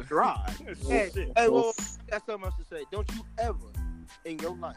Drive. 0.08 0.62
Hey, 0.88 1.10
hey, 1.36 1.50
well, 1.50 1.74
that's 2.10 2.26
something 2.26 2.46
else 2.46 2.56
to 2.60 2.66
say. 2.76 2.84
Don't 2.92 3.10
you 3.16 3.24
ever 3.40 3.58
in 4.26 4.38
your 4.40 4.56
life 4.58 4.76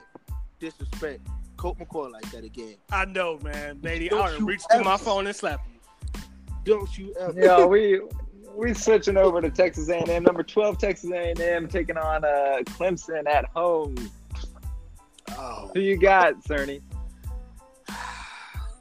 disrespect 0.60 1.20
Colt 1.64 1.78
McCoy 1.78 2.12
like 2.12 2.30
that 2.30 2.44
again. 2.44 2.74
I 2.92 3.06
know, 3.06 3.38
man. 3.38 3.78
Beatty, 3.78 4.10
I 4.10 4.14
Don't 4.14 4.20
ought 4.20 4.32
to 4.32 4.38
you 4.40 4.46
reach 4.46 4.60
my 4.82 4.98
phone 4.98 5.26
and 5.26 5.34
slap 5.34 5.66
you. 5.66 6.20
Don't 6.62 6.98
you 6.98 7.14
ever. 7.18 7.40
Yeah, 7.40 7.64
we 7.64 8.02
we 8.54 8.74
switching 8.74 9.16
over 9.16 9.40
to 9.40 9.48
Texas 9.48 9.88
A&M. 9.88 10.24
Number 10.24 10.42
twelve, 10.42 10.76
Texas 10.76 11.10
A&M 11.10 11.66
taking 11.68 11.96
on 11.96 12.22
uh, 12.22 12.58
Clemson 12.64 13.26
at 13.26 13.46
home. 13.46 13.94
Oh. 15.30 15.70
Who 15.72 15.80
you 15.80 15.96
got, 15.96 16.34
Cerny? 16.44 16.82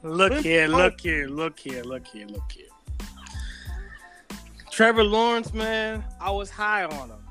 Look 0.02 0.34
here, 0.42 0.68
look 0.68 1.00
here, 1.00 1.26
look 1.26 1.58
here, 1.58 1.82
look 1.84 2.06
here, 2.06 2.26
look 2.26 2.52
here. 2.52 2.66
Trevor 4.70 5.04
Lawrence, 5.04 5.54
man, 5.54 6.04
I 6.20 6.30
was 6.30 6.50
high 6.50 6.84
on 6.84 7.08
him. 7.08 7.24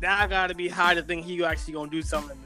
Now 0.00 0.18
I 0.18 0.26
gotta 0.26 0.54
be 0.54 0.68
high 0.68 0.94
to 0.94 1.02
think 1.02 1.26
he 1.26 1.44
actually 1.44 1.74
gonna 1.74 1.90
do 1.90 2.00
something 2.00 2.34
in 2.34 2.42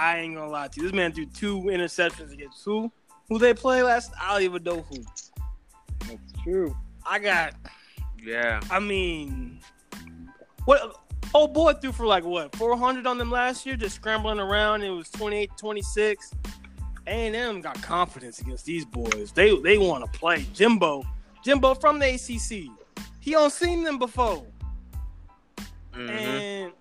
I 0.00 0.18
ain't 0.20 0.34
gonna 0.34 0.50
lie 0.50 0.68
to 0.68 0.76
you. 0.80 0.84
This 0.84 0.94
man 0.94 1.12
threw 1.12 1.26
two 1.26 1.60
interceptions 1.64 2.32
against 2.32 2.64
who? 2.64 2.90
Who 3.28 3.38
they 3.38 3.52
play 3.52 3.82
last? 3.82 4.12
I 4.20 4.32
don't 4.32 4.42
even 4.42 4.62
know 4.62 4.80
who. 4.80 4.96
That's 6.08 6.32
true. 6.42 6.74
I 7.06 7.18
got. 7.18 7.54
yeah. 8.24 8.60
I 8.70 8.80
mean, 8.80 9.60
what? 10.64 10.96
Oh 11.34 11.46
boy, 11.46 11.74
threw 11.74 11.92
for 11.92 12.06
like 12.06 12.24
what 12.24 12.56
400 12.56 13.06
on 13.06 13.18
them 13.18 13.30
last 13.30 13.66
year, 13.66 13.76
just 13.76 13.96
scrambling 13.96 14.40
around. 14.40 14.82
It 14.82 14.90
was 14.90 15.10
28, 15.10 15.50
26. 15.58 16.32
A&M 17.06 17.60
got 17.60 17.80
confidence 17.82 18.40
against 18.40 18.64
these 18.64 18.84
boys. 18.86 19.32
They 19.32 19.56
they 19.60 19.76
want 19.76 20.10
to 20.10 20.18
play. 20.18 20.46
Jimbo, 20.54 21.04
Jimbo 21.44 21.74
from 21.74 21.98
the 21.98 22.14
ACC. 22.14 22.70
He 23.20 23.32
don't 23.32 23.52
seen 23.52 23.84
them 23.84 23.98
before. 23.98 24.46
Mhm. 25.92 26.08
And 26.08 26.72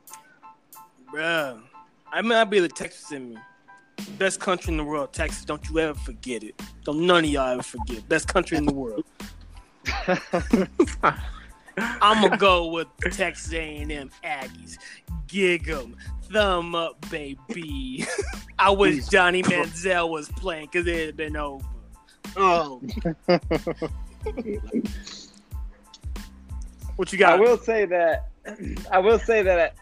bruh, 1.13 1.61
I 2.11 2.21
might 2.21 2.45
be 2.45 2.59
the 2.59 2.67
Texas 2.69 3.11
in 3.11 3.29
me. 3.31 3.37
best 4.17 4.39
country 4.39 4.71
in 4.71 4.77
the 4.77 4.83
world, 4.83 5.13
Texas. 5.13 5.45
Don't 5.45 5.67
you 5.69 5.79
ever 5.79 5.93
forget 5.99 6.43
it. 6.43 6.59
Don't 6.83 7.05
none 7.05 7.23
of 7.23 7.29
y'all 7.29 7.49
ever 7.53 7.63
forget. 7.63 8.07
Best 8.09 8.27
country 8.27 8.57
in 8.57 8.65
the 8.65 8.73
world. 8.73 9.05
I'm 12.01 12.21
gonna 12.21 12.37
go 12.37 12.67
with 12.67 12.87
Texas 13.11 13.53
A&M 13.53 14.09
Aggies. 14.23 14.77
Gig 15.27 15.69
'em, 15.69 15.95
thumb 16.31 16.75
up, 16.75 17.09
baby. 17.09 18.05
I 18.59 18.69
wish 18.71 19.07
Johnny 19.07 19.43
Manziel 19.43 20.09
was 20.09 20.29
playing 20.29 20.67
because 20.71 20.87
it 20.87 21.05
had 21.05 21.17
been 21.17 21.35
over. 21.37 21.65
Oh, 22.35 22.81
What 26.95 27.13
you 27.13 27.19
got? 27.19 27.33
I 27.33 27.41
will 27.41 27.57
say 27.57 27.85
that. 27.85 28.27
I 28.91 28.99
will 28.99 29.19
say 29.19 29.41
that. 29.43 29.75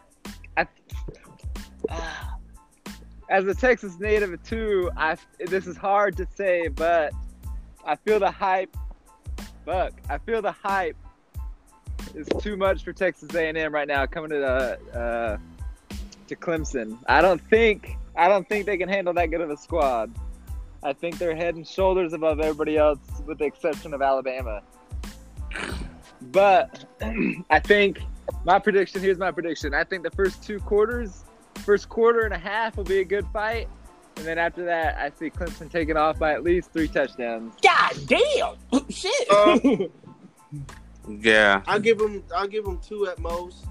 As 3.30 3.46
a 3.46 3.54
Texas 3.54 4.00
native 4.00 4.42
too, 4.44 4.90
I 4.96 5.18
this 5.48 5.68
is 5.68 5.76
hard 5.76 6.16
to 6.16 6.26
say, 6.36 6.70
but 6.70 7.12
I 7.86 7.96
feel 7.98 8.20
the 8.20 8.32
hype. 8.32 8.76
Fuck, 9.66 9.94
I 10.10 10.18
feel 10.18 10.42
the 10.42 10.54
hype 10.54 10.96
is 12.16 12.28
too 12.40 12.56
much 12.56 12.84
for 12.84 12.94
Texas 12.94 13.34
A&M 13.36 13.74
right 13.74 13.88
now 13.88 14.06
coming 14.06 14.30
to 14.30 14.38
the, 14.38 14.98
uh, 14.98 15.38
to 16.28 16.36
Clemson. 16.36 16.98
I 17.08 17.22
don't 17.22 17.42
think 17.50 17.98
I 18.16 18.28
don't 18.28 18.48
think 18.48 18.66
they 18.66 18.78
can 18.78 18.90
handle 18.90 19.14
that 19.14 19.28
good 19.28 19.42
of 19.42 19.50
a 19.50 19.58
squad. 19.58 20.12
I 20.84 20.94
think 20.94 21.18
they're 21.18 21.36
head 21.36 21.56
and 21.56 21.68
shoulders 21.68 22.14
above 22.14 22.40
everybody 22.40 22.78
else, 22.78 23.00
with 23.26 23.40
the 23.40 23.46
exception 23.46 23.94
of 23.94 24.02
Alabama. 24.02 24.62
But 26.22 26.86
I 27.50 27.60
think 27.60 28.00
my 28.44 28.60
prediction 28.60 29.02
here's 29.02 29.18
my 29.18 29.32
prediction. 29.32 29.74
I 29.74 29.84
think 29.84 30.04
the 30.04 30.12
first 30.12 30.44
two 30.44 30.60
quarters, 30.60 31.24
first 31.68 31.90
quarter 31.90 32.22
and 32.22 32.34
a 32.34 32.38
half 32.38 32.78
will 32.78 32.86
be 32.86 33.00
a 33.00 33.06
good 33.06 33.28
fight. 33.34 33.68
And 34.16 34.26
then 34.26 34.40
after 34.40 34.66
that, 34.66 34.98
I 34.98 35.12
see 35.12 35.30
Clemson 35.30 35.70
taking 35.70 35.98
off 35.98 36.18
by 36.18 36.34
at 36.34 36.42
least 36.42 36.72
three 36.72 36.88
touchdowns. 36.88 37.54
God 37.62 37.94
damn! 38.08 38.90
Shit. 38.90 39.30
Uh, 39.30 39.88
Yeah. 41.08 41.62
I'll 41.68 41.80
give 41.80 41.98
them. 41.98 42.24
I'll 42.36 42.48
give 42.48 42.66
them 42.66 42.80
two 42.86 43.08
at 43.08 43.20
most. 43.20 43.66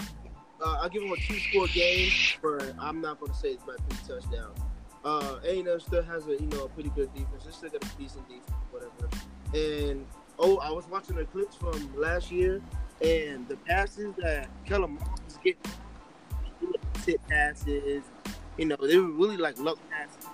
Uh, 0.00 0.78
I'll 0.80 0.88
give 0.88 1.02
them 1.02 1.12
a 1.12 1.16
two-score 1.16 1.66
game, 1.68 2.10
but 2.40 2.74
I'm 2.78 3.00
not 3.00 3.20
going 3.20 3.30
to 3.30 3.38
say 3.38 3.48
it's 3.48 3.64
by 3.64 3.74
three 3.88 4.16
touchdowns. 4.16 4.58
Uh, 5.04 5.38
A&M 5.44 5.80
still 5.80 6.02
has 6.02 6.26
a 6.26 6.32
you 6.32 6.46
know 6.46 6.64
a 6.64 6.68
pretty 6.68 6.90
good 6.90 7.12
defense. 7.14 7.44
They 7.44 7.50
still 7.52 7.70
got 7.70 7.84
a 7.84 7.98
decent 7.98 8.26
defense, 8.28 8.50
whatever. 8.70 9.08
And 9.54 10.06
oh, 10.38 10.58
I 10.58 10.70
was 10.70 10.86
watching 10.88 11.16
the 11.16 11.24
clips 11.24 11.56
from 11.56 11.92
last 11.96 12.30
year, 12.30 12.62
and 13.02 13.46
the 13.48 13.56
passes 13.56 14.14
that 14.18 14.48
Kellen 14.64 14.94
Mond 14.94 15.20
was 15.24 15.38
getting, 15.44 15.60
tip 17.06 17.26
passes, 17.28 18.02
you 18.56 18.66
know, 18.66 18.76
they 18.80 18.98
were 18.98 19.10
really 19.10 19.36
like 19.36 19.58
luck 19.58 19.78
passes. 19.90 20.28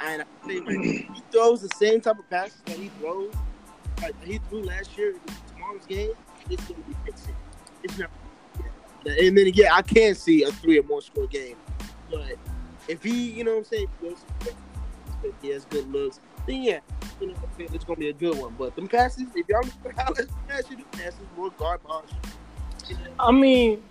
And 0.00 0.22
I 0.22 0.46
think 0.46 0.66
like, 0.66 0.78
he 0.82 1.22
throws 1.30 1.62
the 1.62 1.68
same 1.76 2.00
type 2.00 2.18
of 2.18 2.28
passes 2.28 2.60
that 2.66 2.76
he 2.76 2.88
throws, 3.00 3.32
like 4.02 4.18
that 4.20 4.28
he 4.28 4.38
threw 4.48 4.62
last 4.62 4.96
year 4.98 5.10
in 5.10 5.20
tomorrow's 5.54 5.86
game. 5.86 6.10
It's 6.50 6.64
going 6.64 6.82
to 6.82 6.88
be 6.88 6.96
fixing. 7.04 7.36
It's 7.82 7.98
not. 7.98 8.10
Yeah. 9.04 9.26
And 9.26 9.38
then 9.38 9.46
again, 9.46 9.70
I 9.72 9.82
can 9.82 10.14
see 10.14 10.42
a 10.42 10.50
three 10.50 10.78
or 10.78 10.82
more 10.82 11.00
score 11.00 11.26
game, 11.26 11.56
but 12.10 12.36
if 12.88 13.02
he, 13.02 13.30
you 13.30 13.44
know 13.44 13.52
what 13.52 13.58
I'm 13.58 13.64
saying, 13.64 13.86
goes, 14.02 14.24
he 15.42 15.48
has 15.48 15.64
good 15.66 15.90
looks, 15.92 16.20
then 16.46 16.62
yeah, 16.62 16.80
you 17.20 17.28
know, 17.28 17.32
what 17.34 17.44
I'm 17.44 17.56
saying, 17.56 17.70
it's 17.72 17.84
gonna 17.84 17.98
be 17.98 18.08
a 18.08 18.12
good 18.12 18.36
one. 18.38 18.54
But 18.58 18.74
them 18.76 18.88
passes, 18.88 19.26
if 19.34 19.48
y'all 19.48 19.62
look 19.62 19.96
at 19.96 19.98
how 19.98 20.12
let's 20.16 20.32
pass 20.48 20.70
you 20.70 20.76
the 20.76 20.84
passes 20.96 21.20
were 21.36 21.50
garbage. 21.50 22.10
You 22.88 22.94
know, 22.96 23.00
I 23.18 23.32
mean, 23.32 23.82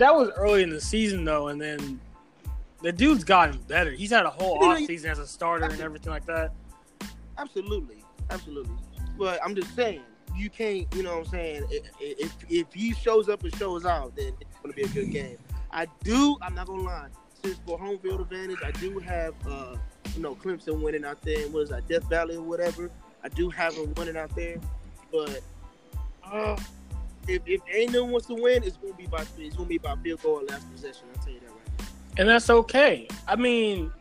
that 0.00 0.14
was 0.14 0.30
early 0.36 0.62
in 0.62 0.70
the 0.70 0.80
season 0.80 1.24
though, 1.24 1.48
and 1.48 1.60
then 1.60 2.00
the 2.82 2.90
dude's 2.90 3.22
gotten 3.22 3.58
better. 3.68 3.90
He's 3.90 4.10
had 4.10 4.24
a 4.24 4.30
whole 4.30 4.64
off 4.64 4.78
season 4.78 5.10
as 5.10 5.18
a 5.18 5.26
starter 5.26 5.66
and 5.66 5.80
everything 5.80 6.10
like 6.10 6.24
that. 6.26 6.52
Absolutely, 7.38 8.02
absolutely. 8.30 8.74
But 9.18 9.38
I'm 9.44 9.54
just 9.54 9.74
saying, 9.76 10.00
you 10.34 10.48
can't, 10.48 10.86
you 10.94 11.02
know 11.02 11.18
what 11.18 11.26
I'm 11.26 11.30
saying. 11.30 11.66
If 12.00 12.32
if 12.48 12.72
he 12.72 12.94
shows 12.94 13.28
up 13.28 13.44
and 13.44 13.54
shows 13.56 13.84
out, 13.84 14.16
then 14.16 14.32
it's 14.40 14.56
gonna 14.62 14.74
be 14.74 14.82
a 14.82 14.88
good 14.88 15.10
game. 15.10 15.36
I 15.70 15.86
do. 16.02 16.36
I'm 16.40 16.54
not 16.54 16.66
gonna 16.66 16.82
lie. 16.82 17.08
Since 17.42 17.60
for 17.66 17.78
home 17.78 17.98
field 17.98 18.20
advantage, 18.20 18.58
I 18.64 18.70
do 18.72 18.98
have, 18.98 19.34
uh, 19.46 19.76
you 20.14 20.22
know, 20.22 20.34
Clemson 20.34 20.82
winning 20.82 21.04
out 21.04 21.20
there. 21.22 21.44
and 21.44 21.52
What 21.52 21.64
is 21.64 21.68
that, 21.70 21.86
Death 21.88 22.04
Valley 22.04 22.36
or 22.36 22.42
whatever? 22.42 22.90
I 23.22 23.28
do 23.28 23.50
have 23.50 23.74
them 23.74 23.92
winning 23.96 24.16
out 24.16 24.34
there, 24.34 24.56
but 25.12 25.40
uh, 26.24 26.56
if 27.28 27.42
if 27.46 27.60
anyone 27.72 28.10
wants 28.10 28.26
to 28.28 28.34
win, 28.34 28.62
it's 28.62 28.76
gonna 28.76 28.94
be 28.94 29.06
by 29.06 29.24
it's 29.38 29.56
gonna 29.56 29.68
be 29.68 29.78
by 29.78 29.94
field 29.96 30.22
goal 30.22 30.40
or 30.40 30.42
last 30.44 30.70
possession. 30.72 31.04
I'll 31.16 31.22
tell 31.24 31.32
you 31.32 31.40
that 31.40 31.46
right. 31.48 31.78
now. 31.78 31.84
And 32.18 32.28
that's 32.28 32.50
okay. 32.50 33.06
I 33.28 33.36
mean, 33.36 33.92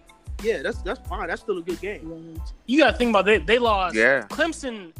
Yeah, 0.43 0.61
that's 0.61 0.79
that's 0.81 1.05
fine. 1.07 1.27
That's 1.27 1.41
still 1.41 1.57
a 1.57 1.61
good 1.61 1.79
game. 1.81 2.39
you 2.65 2.79
got 2.79 2.91
to 2.91 2.97
think 2.97 3.09
about 3.09 3.25
they 3.25 3.37
they 3.37 3.59
lost. 3.59 3.95
Yeah. 3.95 4.25
Clemson 4.29 4.93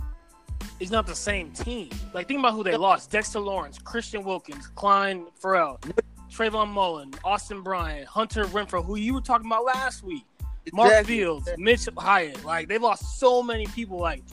is 0.79 0.91
not 0.91 1.07
the 1.07 1.15
same 1.15 1.51
team. 1.51 1.89
Like 2.13 2.27
think 2.27 2.39
about 2.39 2.53
who 2.53 2.63
they 2.63 2.75
lost: 2.77 3.11
Dexter 3.11 3.39
Lawrence, 3.39 3.79
Christian 3.79 4.23
Wilkins, 4.23 4.69
Clelin 4.75 5.25
Ferrell, 5.39 5.79
Trayvon 6.31 6.69
Mullen, 6.69 7.11
Austin 7.23 7.61
Bryant, 7.61 8.07
Hunter 8.07 8.45
Renfrow, 8.45 8.83
who 8.85 8.95
you 8.95 9.13
were 9.13 9.21
talking 9.21 9.47
about 9.47 9.65
last 9.65 10.03
week, 10.03 10.25
Mark 10.73 10.89
Exactly. 10.89 11.17
Fields, 11.17 11.49
Mitch 11.57 11.87
Hyatt. 11.97 12.45
Like 12.45 12.67
they 12.67 12.77
lost 12.77 13.19
so 13.19 13.41
many 13.41 13.65
people. 13.67 13.97
Like 13.99 14.23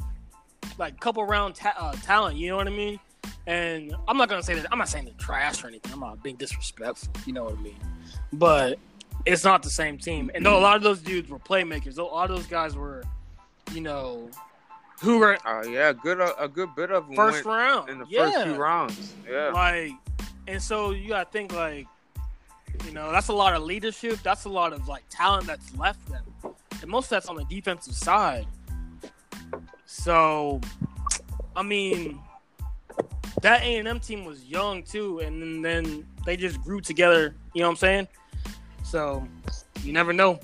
like 0.78 0.99
couple 1.00 1.25
round 1.25 1.55
ta- 1.55 1.75
uh, 1.78 1.93
talent. 2.02 2.37
You 2.37 2.50
know 2.50 2.57
what 2.57 2.66
I 2.66 2.71
mean? 2.71 2.99
And 3.47 3.95
I'm 4.09 4.17
not 4.17 4.29
gonna 4.29 4.43
say 4.43 4.55
that. 4.55 4.67
I'm 4.73 4.79
not 4.79 4.88
saying 4.88 5.05
they're 5.05 5.15
trash 5.15 5.62
or 5.62 5.69
anything. 5.69 5.93
I'm 5.93 6.00
not 6.00 6.23
being 6.23 6.37
disrespectful. 6.37 7.12
You 7.26 7.33
know 7.33 7.45
what 7.45 7.59
I 7.59 7.62
mean? 7.62 7.76
But 8.33 8.79
it's 9.25 9.45
not 9.45 9.62
the 9.62 9.71
same 9.71 9.99
team. 9.99 10.31
And 10.35 10.45
though 10.45 10.59
a 10.59 10.61
lot 10.61 10.76
of 10.76 10.83
those 10.83 11.00
dudes 11.00 11.31
were 11.31 11.38
playmakers, 11.38 11.95
though 11.95 12.09
a 12.09 12.12
lot 12.12 12.31
of 12.31 12.37
those 12.37 12.47
guys 12.47 12.76
were, 12.76 13.05
you 13.73 13.81
know, 13.81 14.29
who 15.00 15.19
were 15.19 15.38
Oh 15.45 15.62
yeah, 15.65 15.93
good. 15.93 16.21
A, 16.21 16.43
a 16.43 16.49
good 16.49 16.75
bit 16.75 16.91
of 16.91 17.07
them 17.07 17.17
first 17.17 17.45
round 17.45 17.88
in 17.88 17.99
the 17.99 18.07
yeah. 18.09 18.31
first 18.31 18.45
two 18.45 18.55
rounds. 18.57 19.15
Yeah. 19.31 19.50
Like, 19.50 19.93
and 20.49 20.62
so 20.62 20.93
you 20.93 21.09
gotta 21.09 21.31
think 21.31 21.53
like, 21.55 21.87
you 22.85 22.93
know, 22.93 23.12
that's 23.12 23.29
a 23.29 23.33
lot 23.33 23.55
of 23.55 23.62
leadership. 23.62 24.19
That's 24.23 24.45
a 24.45 24.49
lot 24.49 24.73
of 24.73 24.88
like 24.88 25.05
talent 25.11 25.47
that's 25.47 25.76
left 25.76 26.05
them, 26.09 26.25
and 26.81 26.91
most 26.91 27.07
of 27.07 27.11
that's 27.11 27.29
on 27.29 27.37
the 27.37 27.45
defensive 27.45 27.95
side. 27.95 28.47
So, 29.87 30.61
I 31.55 31.62
mean, 31.62 32.21
that 33.43 33.62
A 33.62 33.76
and 33.76 33.87
M 33.87 34.00
team 34.00 34.25
was 34.25 34.45
young 34.45 34.83
too, 34.83 35.21
and 35.21 35.64
then, 35.64 36.07
they 36.25 36.37
just 36.37 36.61
grew 36.62 36.81
together. 36.81 37.35
You 37.55 37.62
know 37.62 37.69
what 37.69 37.73
I'm 37.73 37.76
saying? 37.76 38.09
So, 38.83 39.26
you 39.83 39.93
never 39.93 40.12
know. 40.12 40.40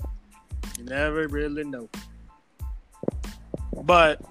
You 0.77 0.85
never 0.85 1.27
really 1.27 1.63
know. 1.63 1.89
But 3.83 4.21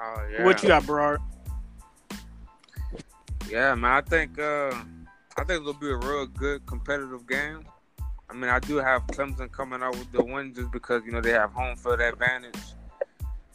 Oh 0.00 0.26
yeah. 0.30 0.44
what 0.44 0.62
you 0.62 0.68
got, 0.68 0.86
Berard? 0.86 1.20
Yeah, 3.50 3.74
man. 3.74 3.92
I 3.92 4.00
think 4.02 4.38
uh, 4.38 4.72
I 5.36 5.44
think 5.44 5.62
it'll 5.62 5.72
be 5.74 5.90
a 5.90 5.96
real 5.96 6.26
good 6.26 6.64
competitive 6.66 7.26
game. 7.26 7.64
I 8.30 8.34
mean, 8.34 8.50
I 8.50 8.58
do 8.60 8.76
have 8.76 9.06
Clemson 9.08 9.50
coming 9.50 9.82
out 9.82 9.96
with 9.96 10.12
the 10.12 10.22
win 10.22 10.54
just 10.54 10.70
because 10.70 11.02
you 11.04 11.12
know 11.12 11.20
they 11.20 11.32
have 11.32 11.52
home 11.52 11.76
field 11.76 12.00
advantage 12.00 12.54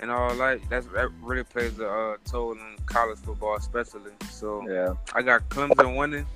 and 0.03 0.11
all 0.11 0.35
that. 0.35 0.59
That's 0.69 0.85
that 0.87 1.09
really 1.21 1.45
plays 1.45 1.79
a 1.79 1.89
uh, 1.89 2.17
toll 2.25 2.51
in 2.51 2.59
college 2.85 3.19
football, 3.19 3.55
especially. 3.55 4.11
So 4.29 4.67
Yeah. 4.69 4.93
I 5.15 5.21
got 5.21 5.47
Clemson 5.49 5.97
winning. 5.97 6.27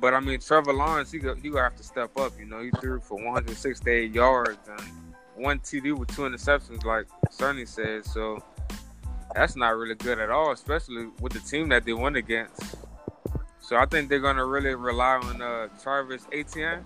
But 0.00 0.14
I 0.14 0.20
mean, 0.20 0.38
Trevor 0.38 0.72
Lawrence, 0.72 1.10
he 1.10 1.18
go, 1.18 1.34
he 1.34 1.50
gonna 1.50 1.64
have 1.64 1.76
to 1.76 1.82
step 1.82 2.16
up. 2.16 2.32
You 2.38 2.46
know, 2.46 2.62
he 2.62 2.70
threw 2.80 3.00
for 3.00 3.16
168 3.16 4.14
yards 4.14 4.58
and 4.68 4.80
one 5.34 5.58
TD 5.58 5.96
with 5.98 6.14
two 6.14 6.22
interceptions, 6.22 6.84
like 6.84 7.06
Sonny 7.30 7.66
said. 7.66 8.06
So 8.06 8.40
that's 9.34 9.56
not 9.56 9.76
really 9.76 9.96
good 9.96 10.20
at 10.20 10.30
all, 10.30 10.52
especially 10.52 11.08
with 11.20 11.32
the 11.32 11.40
team 11.40 11.68
that 11.70 11.84
they 11.84 11.94
went 11.94 12.16
against. 12.16 12.76
So 13.60 13.76
I 13.76 13.86
think 13.86 14.08
they're 14.08 14.20
gonna 14.20 14.46
really 14.46 14.76
rely 14.76 15.16
on 15.16 15.42
uh, 15.42 15.66
Travis 15.82 16.28
Etienne, 16.32 16.84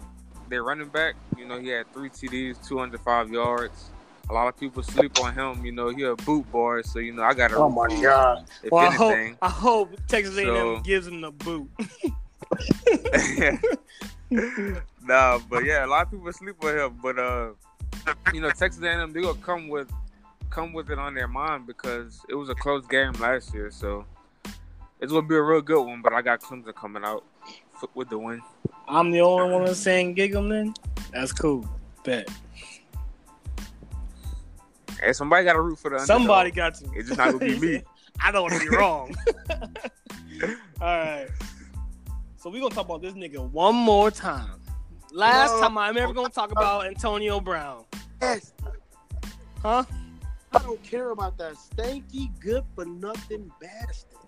their 0.49 0.65
running 0.65 0.89
back. 0.89 1.17
You 1.37 1.47
know, 1.47 1.61
he 1.61 1.69
had 1.69 1.93
three 1.93 2.09
TDs, 2.09 2.67
205 2.67 3.31
yards. 3.31 3.91
A 4.33 4.35
lot 4.35 4.49
of 4.49 4.59
people 4.59 4.83
sleep 4.83 5.21
on 5.23 5.35
him. 5.35 5.63
You 5.63 5.73
know, 5.73 5.91
he 5.91 6.05
a 6.05 6.17
boot 6.17 6.51
boy, 6.51 6.81
so 6.81 7.01
you 7.01 7.13
know 7.13 7.23
I 7.23 7.35
got 7.35 7.49
to. 7.49 7.57
Oh 7.57 7.69
my 7.69 7.87
god! 8.01 8.47
If 8.63 8.73
Well, 8.73 8.87
I 8.87 8.91
hope, 8.91 9.37
I 9.43 9.49
hope 9.51 9.91
Texas 10.09 10.39
A&M 10.39 10.47
So- 10.47 10.81
gives 10.81 11.07
him 11.07 11.21
the 11.21 11.31
boot. 11.33 11.69
nah, 15.03 15.39
but 15.51 15.67
yeah, 15.67 15.85
a 15.85 15.87
lot 15.87 16.07
of 16.07 16.13
people 16.13 16.33
sleep 16.33 16.57
on 16.65 16.79
him. 16.79 16.99
But 17.03 17.19
uh, 17.19 17.51
you 18.33 18.41
know, 18.41 18.49
Texas 18.49 18.83
A&M 18.83 19.13
they 19.13 19.21
gonna 19.21 19.39
come 19.41 19.69
with 19.69 19.93
come 20.49 20.73
with 20.73 20.91
it 20.91 20.99
on 20.99 21.13
their 21.13 21.29
mind 21.29 21.67
because 21.67 22.25
it 22.31 22.35
was 22.35 22.49
a 22.49 22.55
close 22.55 22.87
game 22.87 23.13
last 23.21 23.53
year. 23.53 23.71
So 23.71 24.07
it's 24.99 25.13
gonna 25.13 25.29
be 25.29 25.35
a 25.35 25.43
real 25.43 25.61
good 25.61 25.83
one. 25.83 26.01
But 26.01 26.15
I 26.15 26.23
got 26.23 26.41
Clemson 26.41 26.75
coming 26.75 27.05
out 27.05 27.23
with 27.95 28.09
the 28.09 28.17
win. 28.17 28.41
I'm 28.89 29.11
the 29.11 29.21
only 29.21 29.53
one 29.53 29.67
that's 29.67 29.79
saying 29.79 30.15
gig. 30.15 30.33
Then 30.33 30.73
that's 31.13 31.33
cool. 31.33 31.69
Bet 32.03 32.31
Hey, 35.03 35.13
somebody 35.13 35.45
got 35.45 35.55
to 35.55 35.61
root 35.61 35.79
for 35.79 35.91
the 35.91 35.97
underdog. 35.97 36.07
somebody 36.07 36.51
got 36.53 36.75
to. 36.77 36.85
It's 36.95 37.09
just 37.09 37.19
not 37.19 37.33
gonna 37.33 37.45
be 37.45 37.59
me. 37.59 37.83
I 38.21 38.31
don't 38.31 38.43
want 38.43 38.55
to 38.63 38.71
be 38.71 38.77
wrong. 38.77 39.15
All 40.81 40.87
right. 40.99 41.29
So 42.37 42.51
we're 42.51 42.61
gonna 42.61 42.75
talk 42.75 42.87
about 42.87 43.03
this 43.03 43.15
nigga 43.15 43.51
one 43.51 43.75
more 43.75 44.11
time. 44.11 44.61
Last 45.13 45.53
No. 45.55 45.61
time 45.63 45.79
I'm 45.79 45.97
ever 45.97 46.13
gonna 46.13 46.29
talk 46.29 46.53
about 46.53 46.87
Antonio 46.87 47.41
Brown. 47.41 47.85
Yes. 48.21 48.53
Huh? 49.61 49.85
I 50.53 50.59
don't 50.59 50.83
care 50.83 51.11
about 51.11 51.39
that 51.39 51.55
stanky, 51.55 52.29
good 52.41 52.65
for 52.75 52.85
nothing 52.85 53.51
bastard. 53.61 54.19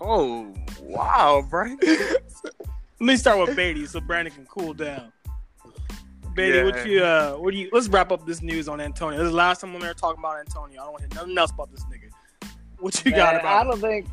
Oh 0.00 0.52
wow, 0.82 1.44
Brian. 1.48 1.78
Let 1.82 2.20
me 3.00 3.16
start 3.16 3.38
with 3.46 3.56
Beatty 3.56 3.86
so 3.86 4.00
Brandon 4.00 4.32
can 4.34 4.46
cool 4.46 4.74
down. 4.74 5.12
Beatty, 6.34 6.58
Yeah. 6.58 6.64
what 6.64 6.86
you 6.86 7.04
uh 7.04 7.32
what 7.34 7.52
do 7.52 7.58
you 7.58 7.68
let's 7.72 7.88
wrap 7.88 8.10
up 8.12 8.26
this 8.26 8.42
news 8.42 8.68
on 8.68 8.80
Antonio. 8.80 9.18
This 9.18 9.26
is 9.26 9.32
the 9.32 9.36
last 9.36 9.60
time 9.60 9.74
I'm 9.74 9.82
ever 9.82 9.94
talking 9.94 10.18
about 10.18 10.38
Antonio. 10.38 10.80
I 10.80 10.84
don't 10.84 10.92
want 10.92 11.10
to 11.10 11.16
hear 11.16 11.22
nothing 11.22 11.38
else 11.38 11.50
about 11.52 11.70
this 11.70 11.84
nigga. 11.84 12.10
What 12.78 13.04
you 13.04 13.12
got 13.12 13.36
about 13.36 13.46
I 13.46 13.64
don't 13.64 13.80
think 13.80 14.06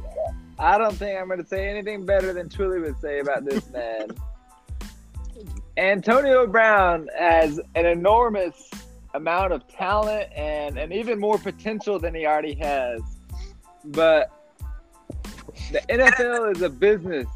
I 0.60 0.78
don't 0.78 0.96
think 0.96 1.20
I'm 1.20 1.28
gonna 1.28 1.46
say 1.46 1.70
anything 1.70 2.06
better 2.06 2.34
than 2.34 2.50
Twilly 2.50 2.80
would 2.82 3.00
say 3.00 3.20
about 3.20 3.46
this 3.46 3.70
man. 3.72 4.10
Antonio 5.78 6.46
Brown 6.46 7.08
has 7.18 7.60
an 7.76 7.86
enormous 7.86 8.70
amount 9.14 9.54
of 9.54 9.68
talent 9.68 10.32
and, 10.36 10.78
and 10.78 10.94
even 10.94 11.20
more 11.20 11.38
potential 11.38 11.98
than 12.00 12.14
he 12.14 12.26
already 12.26 12.56
has. 12.56 13.02
But 13.86 14.32
the 15.72 15.82
NFL 15.90 16.56
is 16.56 16.62
a 16.62 16.70
business 16.70 17.28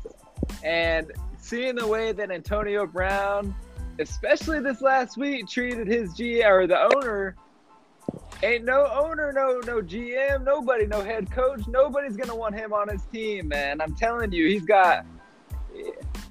and 0.63 1.11
seeing 1.39 1.75
the 1.75 1.87
way 1.87 2.11
that 2.11 2.31
Antonio 2.31 2.85
Brown, 2.85 3.55
especially 3.99 4.59
this 4.59 4.81
last 4.81 5.17
week, 5.17 5.47
treated 5.47 5.87
his 5.87 6.13
G 6.13 6.43
or 6.43 6.67
the 6.67 6.95
owner 6.95 7.35
Ain't 8.43 8.65
no 8.65 8.87
owner, 8.93 9.31
no 9.31 9.59
no 9.65 9.81
GM, 9.81 10.43
nobody, 10.43 10.85
no 10.85 11.01
head 11.01 11.31
coach, 11.31 11.61
nobody's 11.67 12.17
gonna 12.17 12.35
want 12.35 12.53
him 12.53 12.73
on 12.73 12.89
his 12.89 13.01
team, 13.05 13.47
man. 13.47 13.81
I'm 13.81 13.95
telling 13.95 14.31
you, 14.31 14.47
he's 14.47 14.65
got 14.65 15.05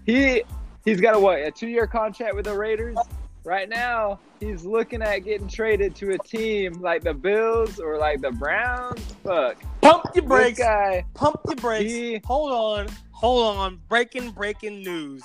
he 0.04 0.42
he's 0.84 1.00
got 1.00 1.14
a 1.14 1.18
what 1.18 1.40
a 1.40 1.50
two 1.50 1.68
year 1.68 1.86
contract 1.86 2.34
with 2.34 2.44
the 2.44 2.56
Raiders. 2.56 2.98
Right 3.42 3.68
now, 3.68 4.20
he's 4.38 4.64
looking 4.64 5.02
at 5.02 5.18
getting 5.18 5.48
traded 5.48 5.94
to 5.96 6.12
a 6.12 6.18
team 6.18 6.74
like 6.80 7.02
the 7.02 7.12
Bills 7.12 7.80
or 7.80 7.98
like 7.98 8.20
the 8.20 8.30
Browns. 8.30 9.00
Fuck, 9.24 9.62
Pump 9.82 10.04
your 10.14 10.24
brakes. 10.24 10.58
guy. 10.58 11.04
Pump 11.14 11.40
your 11.46 11.56
brakes. 11.56 11.90
He- 11.90 12.20
Hold 12.24 12.52
on. 12.52 12.86
Hold 13.10 13.56
on. 13.56 13.80
Breaking 13.88 14.30
breaking 14.30 14.82
news. 14.82 15.22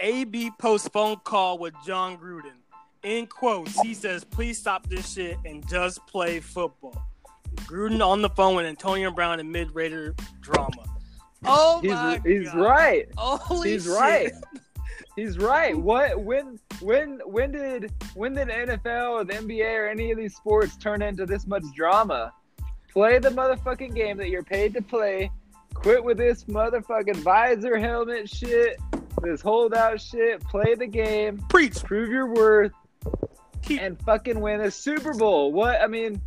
AB 0.00 0.50
post 0.58 0.92
phone 0.92 1.16
call 1.24 1.58
with 1.58 1.74
Jon 1.86 2.16
Gruden. 2.18 2.52
In 3.02 3.26
quotes, 3.26 3.78
he 3.80 3.94
says, 3.94 4.24
please 4.24 4.58
stop 4.58 4.86
this 4.88 5.12
shit 5.14 5.38
and 5.46 5.66
just 5.68 6.04
play 6.06 6.40
football. 6.40 7.02
Gruden 7.56 8.04
on 8.04 8.20
the 8.20 8.28
phone 8.30 8.54
with 8.56 8.66
Antonio 8.66 9.10
Brown 9.10 9.40
and 9.40 9.50
mid 9.50 9.74
Raider 9.74 10.14
drama. 10.40 10.84
Oh 11.44 11.80
He's 11.80 11.90
my 11.92 12.20
he's 12.24 12.50
God. 12.50 12.58
right. 12.60 13.08
Holy 13.16 13.72
He's 13.72 13.84
shit. 13.84 13.92
right. 13.92 14.32
He's 15.16 15.38
right. 15.38 15.76
What 15.76 16.20
when 16.20 16.58
when 16.80 17.20
when 17.24 17.52
did 17.52 17.92
when 18.14 18.34
did 18.34 18.48
the 18.48 18.52
NFL 18.52 19.10
or 19.10 19.24
the 19.24 19.34
NBA 19.34 19.78
or 19.78 19.88
any 19.88 20.10
of 20.10 20.18
these 20.18 20.36
sports 20.36 20.76
turn 20.76 21.02
into 21.02 21.26
this 21.26 21.46
much 21.46 21.64
drama? 21.74 22.32
Play 22.92 23.18
the 23.18 23.30
motherfucking 23.30 23.94
game 23.94 24.16
that 24.18 24.28
you're 24.28 24.42
paid 24.42 24.74
to 24.74 24.82
play. 24.82 25.30
Quit 25.74 26.02
with 26.02 26.18
this 26.18 26.44
motherfucking 26.44 27.16
visor 27.16 27.78
helmet 27.78 28.28
shit. 28.28 28.78
This 29.22 29.40
holdout 29.40 30.00
shit. 30.00 30.40
Play 30.44 30.74
the 30.74 30.86
game. 30.86 31.38
Preach. 31.48 31.82
Prove 31.84 32.08
your 32.10 32.32
worth 32.32 32.72
Keep 33.62 33.80
and 33.82 34.02
fucking 34.02 34.40
win 34.40 34.60
a 34.62 34.70
Super 34.70 35.14
Bowl. 35.14 35.52
What 35.52 35.80
I 35.80 35.86
mean, 35.86 36.20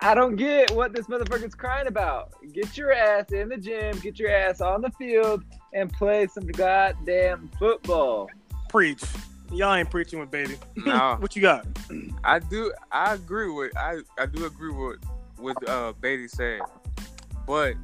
I 0.00 0.14
don't 0.14 0.36
get 0.36 0.70
what 0.72 0.92
this 0.94 1.06
motherfucker's 1.06 1.54
crying 1.54 1.86
about. 1.86 2.34
Get 2.52 2.76
your 2.76 2.92
ass 2.92 3.32
in 3.32 3.48
the 3.48 3.56
gym, 3.56 3.98
get 4.00 4.18
your 4.18 4.30
ass 4.30 4.60
on 4.60 4.82
the 4.82 4.90
field, 4.90 5.44
and 5.72 5.92
play 5.92 6.26
some 6.26 6.46
goddamn 6.46 7.50
football. 7.58 8.28
preach. 8.68 9.02
Y'all 9.52 9.74
ain't 9.74 9.90
preaching 9.90 10.18
with 10.18 10.30
baby. 10.30 10.56
No. 10.84 11.16
what 11.20 11.36
you 11.36 11.42
got? 11.42 11.66
I 12.24 12.38
do. 12.38 12.72
I 12.90 13.14
agree 13.14 13.50
with. 13.50 13.76
I 13.76 14.00
I 14.18 14.26
do 14.26 14.44
agree 14.46 14.72
with 14.72 14.98
with 15.38 15.56
uh 15.68 15.92
Beatty 16.00 16.28
said, 16.28 16.60
but 17.46 17.74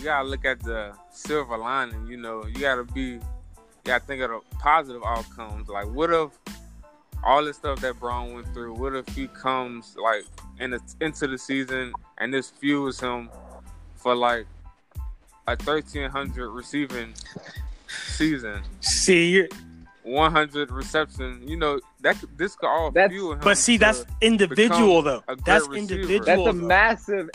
you 0.00 0.04
gotta 0.06 0.26
look 0.28 0.44
at 0.44 0.60
the 0.60 0.92
silver 1.10 1.56
lining. 1.58 2.06
You 2.06 2.16
know, 2.16 2.44
you 2.46 2.60
gotta 2.60 2.84
be. 2.84 3.02
You 3.02 3.20
gotta 3.84 4.04
think 4.04 4.22
of 4.22 4.30
the 4.30 4.40
positive 4.58 5.02
outcomes. 5.06 5.68
Like, 5.68 5.86
what 5.86 6.10
if 6.12 6.30
all 7.24 7.44
this 7.44 7.56
stuff 7.56 7.80
that 7.80 7.98
Brown 8.00 8.32
went 8.34 8.52
through? 8.54 8.74
What 8.74 8.94
if 8.94 9.06
he 9.08 9.26
comes 9.28 9.96
like 10.02 10.24
in 10.58 10.70
the, 10.70 10.80
into 11.00 11.26
the 11.26 11.38
season 11.38 11.92
and 12.18 12.32
this 12.32 12.50
fuels 12.50 12.98
him 13.00 13.30
for 13.96 14.14
like 14.14 14.46
a 15.46 15.56
thirteen 15.56 16.10
hundred 16.10 16.50
receiving 16.50 17.14
season? 18.16 18.62
See, 18.80 19.30
you're, 19.30 19.48
100 20.02 20.70
reception. 20.70 21.42
You 21.46 21.56
know 21.56 21.80
that 22.00 22.18
could- 22.18 22.36
this 22.38 22.56
could 22.56 22.68
all 22.68 22.90
That's- 22.90 23.10
fuel 23.12 23.32
him. 23.32 23.40
but 23.40 23.56
see, 23.58 23.76
to- 23.76 23.80
that's 23.84 24.04
individual 24.20 25.02
though. 25.02 25.22
a 25.28 25.36
great 25.36 25.44
That's 25.44 25.68
receiver. 25.68 25.94
individual. 26.00 26.24
That's 26.26 26.40
a 26.56 26.58
though. 26.58 26.66
massive, 26.66 27.30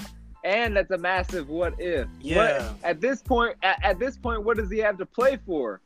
and 0.46 0.78
that's 0.78 0.92
a 0.92 0.98
massive 0.98 1.50
what 1.50 1.74
if. 1.80 2.08
Yeah. 2.22 2.70
What, 2.70 2.78
at 2.86 3.02
this 3.02 3.22
point, 3.22 3.56
at, 3.64 3.84
at 3.84 4.00
this 4.00 4.16
point, 4.18 4.44
what 4.44 4.56
does 4.58 4.72
he 4.72 4.78
have 4.80 4.98
to 5.00 5.06
play 5.06 5.38
for? 5.46 5.82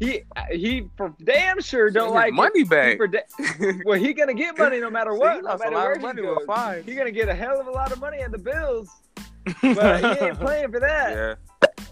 He 0.00 0.22
he 0.52 0.86
for 0.96 1.12
damn 1.24 1.60
sure 1.60 1.90
don't 1.90 2.14
like 2.14 2.32
money 2.32 2.60
He 2.60 2.64
back. 2.64 2.98
for 2.98 3.08
da- 3.08 3.18
well, 3.84 3.98
he 3.98 4.12
gonna 4.14 4.32
get 4.32 4.56
money 4.56 4.78
no 4.78 4.88
matter 4.88 5.12
what. 5.20 5.34
he 5.34 5.40
No 5.42 5.48
lost 5.48 5.62
a 5.62 5.64
matter 5.64 5.76
lot 5.76 5.82
where 5.82 5.92
of 5.94 5.98
he 5.98 6.02
money 6.06 6.22
goes. 6.22 6.38
five. 6.46 6.86
He 6.86 6.94
gonna 6.94 7.10
get 7.10 7.28
a 7.28 7.34
hell 7.34 7.60
of 7.60 7.66
a 7.66 7.70
lot 7.72 7.90
of 7.90 7.98
money 7.98 8.20
in 8.20 8.30
the 8.30 8.38
Bills, 8.38 8.88
but 9.62 10.18
he 10.18 10.24
ain't 10.26 10.38
playing 10.38 10.70
for 10.70 10.78
that. 10.78 11.10
yeah, 11.64 11.84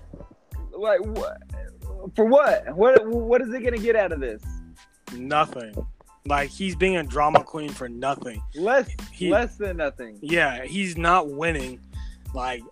Like 0.79 1.01
what? 1.01 1.39
For 2.15 2.25
what? 2.27 2.77
What? 2.77 3.05
What 3.09 3.43
is 3.43 3.53
he 3.53 3.59
gonna 3.61 3.77
get 3.79 3.97
out 3.97 4.13
of 4.13 4.21
this? 4.21 4.41
nothing. 5.13 5.75
Like 6.27 6.51
he's 6.51 6.75
being 6.77 6.97
a 6.97 7.03
drama 7.05 7.43
queen 7.45 7.69
for 7.71 7.89
nothing. 7.89 8.43
Less, 8.55 8.89
He- 9.13 9.31
less 9.31 9.57
than 9.57 9.77
nothing. 9.79 10.19
Yeah, 10.23 10.65
he's 10.65 10.97
not 10.97 11.29
winning. 11.31 11.81
Like 12.37 12.63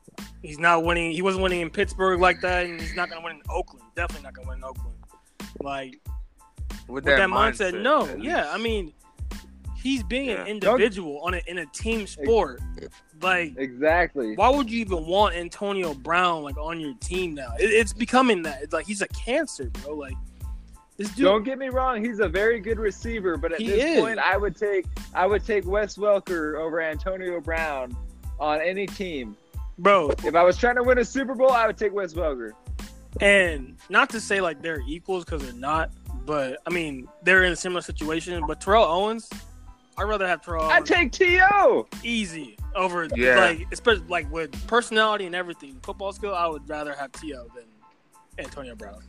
he's 0.43 0.59
not 0.59 0.85
winning. 0.85 1.13
He 1.13 1.23
wasn't 1.23 1.43
winning 1.43 1.63
in 1.63 1.71
Pittsburgh 1.71 2.21
like 2.21 2.43
that, 2.43 2.67
and 2.67 2.79
he's 2.79 2.95
not 2.95 3.09
gonna 3.09 3.25
win 3.25 3.37
in 3.37 3.43
Oakland. 3.49 3.83
Definitely 3.97 4.25
not 4.25 4.35
gonna 4.35 4.49
win 4.49 4.59
in 4.59 4.65
Oakland. 4.65 4.95
Like 5.63 6.01
with, 6.87 7.05
with 7.05 7.05
that, 7.05 7.31
mindset, 7.31 7.81
no. 7.81 8.07
at 8.07 8.23
Yeah. 8.23 8.51
I 8.53 8.59
mean, 8.59 8.93
he's 9.83 10.03
being 10.03 10.29
an 10.29 10.37
Yeah. 10.47 10.53
individual 10.53 11.21
on 11.23 11.33
a, 11.33 11.41
in 11.47 11.59
a 11.59 11.67
team 11.67 12.07
sport. 12.07 12.61
Like, 13.23 13.55
Exactly. 13.57 14.37
why 14.37 14.51
would 14.51 14.71
you 14.71 14.81
even 14.81 15.07
want 15.07 15.35
Antonio 15.35 15.95
Brown 15.95 16.43
like 16.43 16.59
on 16.59 16.79
your 16.79 16.93
team 17.01 17.35
now? 17.35 17.55
It, 17.59 17.71
it's 17.71 17.95
becoming 17.95 18.43
that. 18.43 18.63
It's 18.63 18.75
like 18.75 18.85
he's 18.87 19.01
a 19.01 19.09
cancer, 19.09 19.71
bro. 19.83 19.95
Like 19.95 20.17
this 20.99 21.09
dude. 21.09 21.25
Don't 21.25 21.43
get 21.43 21.59
me 21.59 21.71
wrong, 21.71 22.05
he's 22.05 22.21
a 22.21 22.29
very 22.29 22.61
good 22.61 22.79
receiver, 22.79 23.39
but 23.39 23.53
at 23.53 23.61
this 23.61 23.83
is. 23.83 24.01
point 24.01 24.19
I 24.19 24.37
would 24.37 24.57
take 24.57 24.85
I 25.15 25.27
would 25.27 25.43
take 25.47 25.65
Wes 25.65 25.97
Welker 25.97 26.61
over 26.61 26.83
Antonio 26.83 27.41
Brown 27.41 27.97
on 28.39 28.61
any 28.61 28.87
team. 28.87 29.39
Bro, 29.79 30.11
If 30.25 30.35
I 30.35 30.43
was 30.43 30.57
trying 30.57 30.77
to 30.77 30.83
win 30.83 30.99
a 30.99 31.05
Super 31.05 31.35
Bowl, 31.35 31.51
I 31.51 31.67
would 31.67 31.77
take 31.77 31.93
Wes 31.93 32.15
Welker. 32.15 32.53
And 33.21 33.77
not 33.89 34.11
to 34.11 34.21
say 34.21 34.41
like 34.41 34.61
they're 34.61 34.81
equals 34.87 35.25
because 35.25 35.43
they're 35.43 35.53
not, 35.53 35.91
but 36.27 36.59
I 36.67 36.71
mean 36.71 37.09
they're 37.23 37.45
in 37.45 37.53
a 37.53 37.57
similar 37.57 37.81
situation. 37.81 38.43
But 38.47 38.61
Terrell 38.61 38.85
Owens, 38.85 39.31
I'd 39.97 40.05
rather 40.05 40.27
have 40.27 40.43
Terrell 40.43 40.65
I'd 40.65 40.85
take 40.85 41.13
T.O. 41.13 41.87
easy 42.03 42.57
over 42.75 43.09
Yeah. 43.15 43.37
like 43.37 43.67
especially 43.73 44.05
like 44.09 44.31
with 44.33 44.67
personality 44.67 45.27
and 45.27 45.35
everything, 45.35 45.79
football 45.83 46.13
skill. 46.13 46.35
I 46.35 46.49
would 46.49 46.69
rather 46.69 46.93
have 46.95 47.13
T.O. 47.13 47.47
than 47.55 47.65
Antonio 48.39 48.75
Brown. 48.75 49.01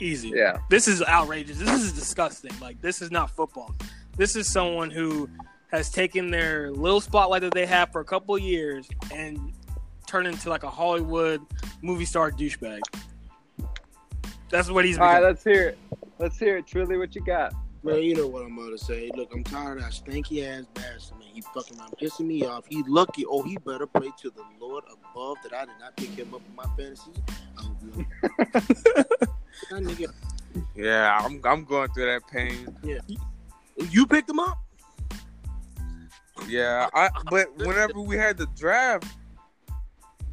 Easy. 0.00 0.30
Yeah. 0.34 0.58
This 0.70 0.88
is 0.88 1.02
outrageous. 1.02 1.58
This 1.58 1.82
is 1.82 1.92
disgusting. 1.92 2.52
Like 2.60 2.80
this 2.80 3.02
is 3.02 3.10
not 3.10 3.30
football. 3.30 3.74
This 4.16 4.36
is 4.36 4.50
someone 4.50 4.90
who 4.90 5.28
has 5.70 5.90
taken 5.90 6.30
their 6.30 6.70
little 6.70 7.00
spotlight 7.02 7.42
that 7.42 7.52
they 7.52 7.66
have 7.66 7.92
for 7.92 8.00
a 8.00 8.04
couple 8.06 8.34
of 8.34 8.40
years 8.40 8.88
and 9.14 9.52
turned 10.08 10.26
into 10.26 10.48
like 10.48 10.62
a 10.64 10.70
Hollywood 10.70 11.40
movie 11.82 12.04
star 12.06 12.32
douchebag. 12.32 12.80
That's 14.50 14.70
what 14.70 14.84
he's 14.84 14.98
All 14.98 15.04
right, 15.04 15.16
become. 15.16 15.28
let's 15.28 15.44
hear 15.44 15.68
it. 15.68 15.78
Let's 16.18 16.38
hear 16.38 16.56
it. 16.56 16.66
Truly, 16.66 16.96
what 16.96 17.14
you 17.14 17.20
got? 17.20 17.52
Man, 17.84 18.02
you 18.02 18.14
know 18.16 18.26
what 18.26 18.44
I'm 18.44 18.58
about 18.58 18.70
to 18.70 18.78
say. 18.78 19.10
Look, 19.14 19.32
I'm 19.32 19.44
tired 19.44 19.78
of 19.78 19.84
that 19.84 19.92
stanky 19.92 20.44
ass 20.44 20.64
bastard, 20.74 21.18
man. 21.18 21.28
He 21.32 21.42
fucking 21.42 21.78
around 21.78 21.94
pissing 22.00 22.26
me 22.26 22.44
off. 22.44 22.64
He 22.68 22.82
lucky. 22.88 23.24
Oh, 23.26 23.42
he 23.42 23.56
better 23.58 23.86
pray 23.86 24.10
to 24.22 24.30
the 24.30 24.42
Lord 24.60 24.84
above 24.90 25.36
that 25.44 25.52
I 25.52 25.66
did 25.66 25.74
not 25.78 25.96
pick 25.96 26.10
him 26.10 26.34
up 26.34 26.42
in 26.48 26.56
my 26.56 26.64
fantasy. 26.76 27.12
Oh, 27.58 27.76
no. 27.82 28.04
that 28.54 29.82
nigga, 29.84 30.12
Yeah, 30.74 31.20
I'm 31.22 31.40
I'm 31.44 31.64
going 31.64 31.88
through 31.90 32.06
that 32.06 32.26
pain. 32.26 32.76
Yeah, 32.82 32.98
you 33.90 34.06
picked 34.06 34.28
him 34.28 34.40
up? 34.40 34.58
Yeah, 36.48 36.88
I 36.94 37.10
but 37.30 37.56
whenever 37.58 38.00
we 38.00 38.16
had 38.16 38.38
the 38.38 38.46
draft, 38.56 39.06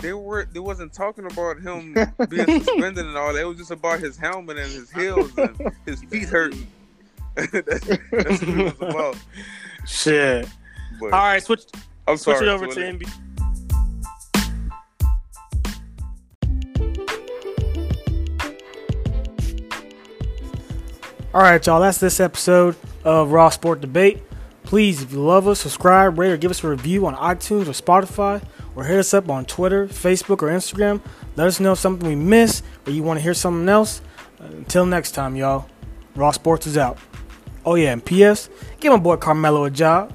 they 0.05 0.13
were 0.13 0.45
they 0.45 0.59
wasn't 0.59 0.93
talking 0.93 1.25
about 1.25 1.59
him 1.59 1.93
being 2.29 2.61
suspended 2.63 3.07
and 3.07 3.17
all. 3.17 3.33
that. 3.33 3.41
It 3.41 3.45
was 3.45 3.57
just 3.57 3.71
about 3.71 3.99
his 3.99 4.17
helmet 4.17 4.57
and 4.57 4.71
his 4.71 4.91
heels 4.91 5.35
and 5.35 5.71
his 5.85 6.03
feet 6.03 6.29
hurting. 6.29 6.67
that's, 7.35 7.51
that's 7.51 7.89
what 7.89 8.01
it 8.11 8.79
was 8.79 8.89
about. 8.89 9.17
Shit. 9.87 10.47
But 10.99 11.11
All 11.11 11.19
right, 11.19 11.43
switch 11.43 11.63
I'm 12.07 12.17
switch 12.17 12.37
sorry. 12.37 12.49
it 12.49 12.51
over 12.51 12.67
to 12.67 12.73
Twilly. 12.73 12.99
NBA. 12.99 13.21
All 21.33 21.41
right, 21.41 21.65
y'all. 21.65 21.81
That's 21.81 21.97
this 21.97 22.19
episode 22.19 22.75
of 23.03 23.31
Raw 23.31 23.49
Sport 23.49 23.81
Debate. 23.81 24.21
Please, 24.63 25.01
if 25.01 25.11
you 25.11 25.19
love 25.19 25.47
us, 25.47 25.61
subscribe, 25.61 26.17
rate, 26.17 26.31
or 26.31 26.37
give 26.37 26.51
us 26.51 26.63
a 26.63 26.69
review 26.69 27.07
on 27.07 27.15
iTunes 27.15 27.67
or 27.67 27.71
Spotify, 27.71 28.41
or 28.75 28.83
hit 28.83 28.99
us 28.99 29.13
up 29.13 29.29
on 29.29 29.45
Twitter, 29.45 29.87
Facebook, 29.87 30.41
or 30.41 30.49
Instagram. 30.49 31.01
Let 31.35 31.47
us 31.47 31.59
know 31.59 31.73
if 31.73 31.79
something 31.79 32.07
we 32.07 32.15
missed 32.15 32.63
or 32.85 32.91
you 32.91 33.03
want 33.03 33.17
to 33.17 33.23
hear 33.23 33.33
something 33.33 33.67
else. 33.69 34.01
Until 34.39 34.85
next 34.85 35.11
time, 35.11 35.35
y'all. 35.35 35.67
Raw 36.15 36.31
Sports 36.31 36.67
is 36.67 36.77
out. 36.77 36.97
Oh 37.65 37.75
yeah, 37.75 37.91
and 37.91 38.03
P.S. 38.03 38.49
Give 38.79 38.91
my 38.91 38.99
boy 38.99 39.17
Carmelo 39.17 39.65
a 39.65 39.71
job. 39.71 40.13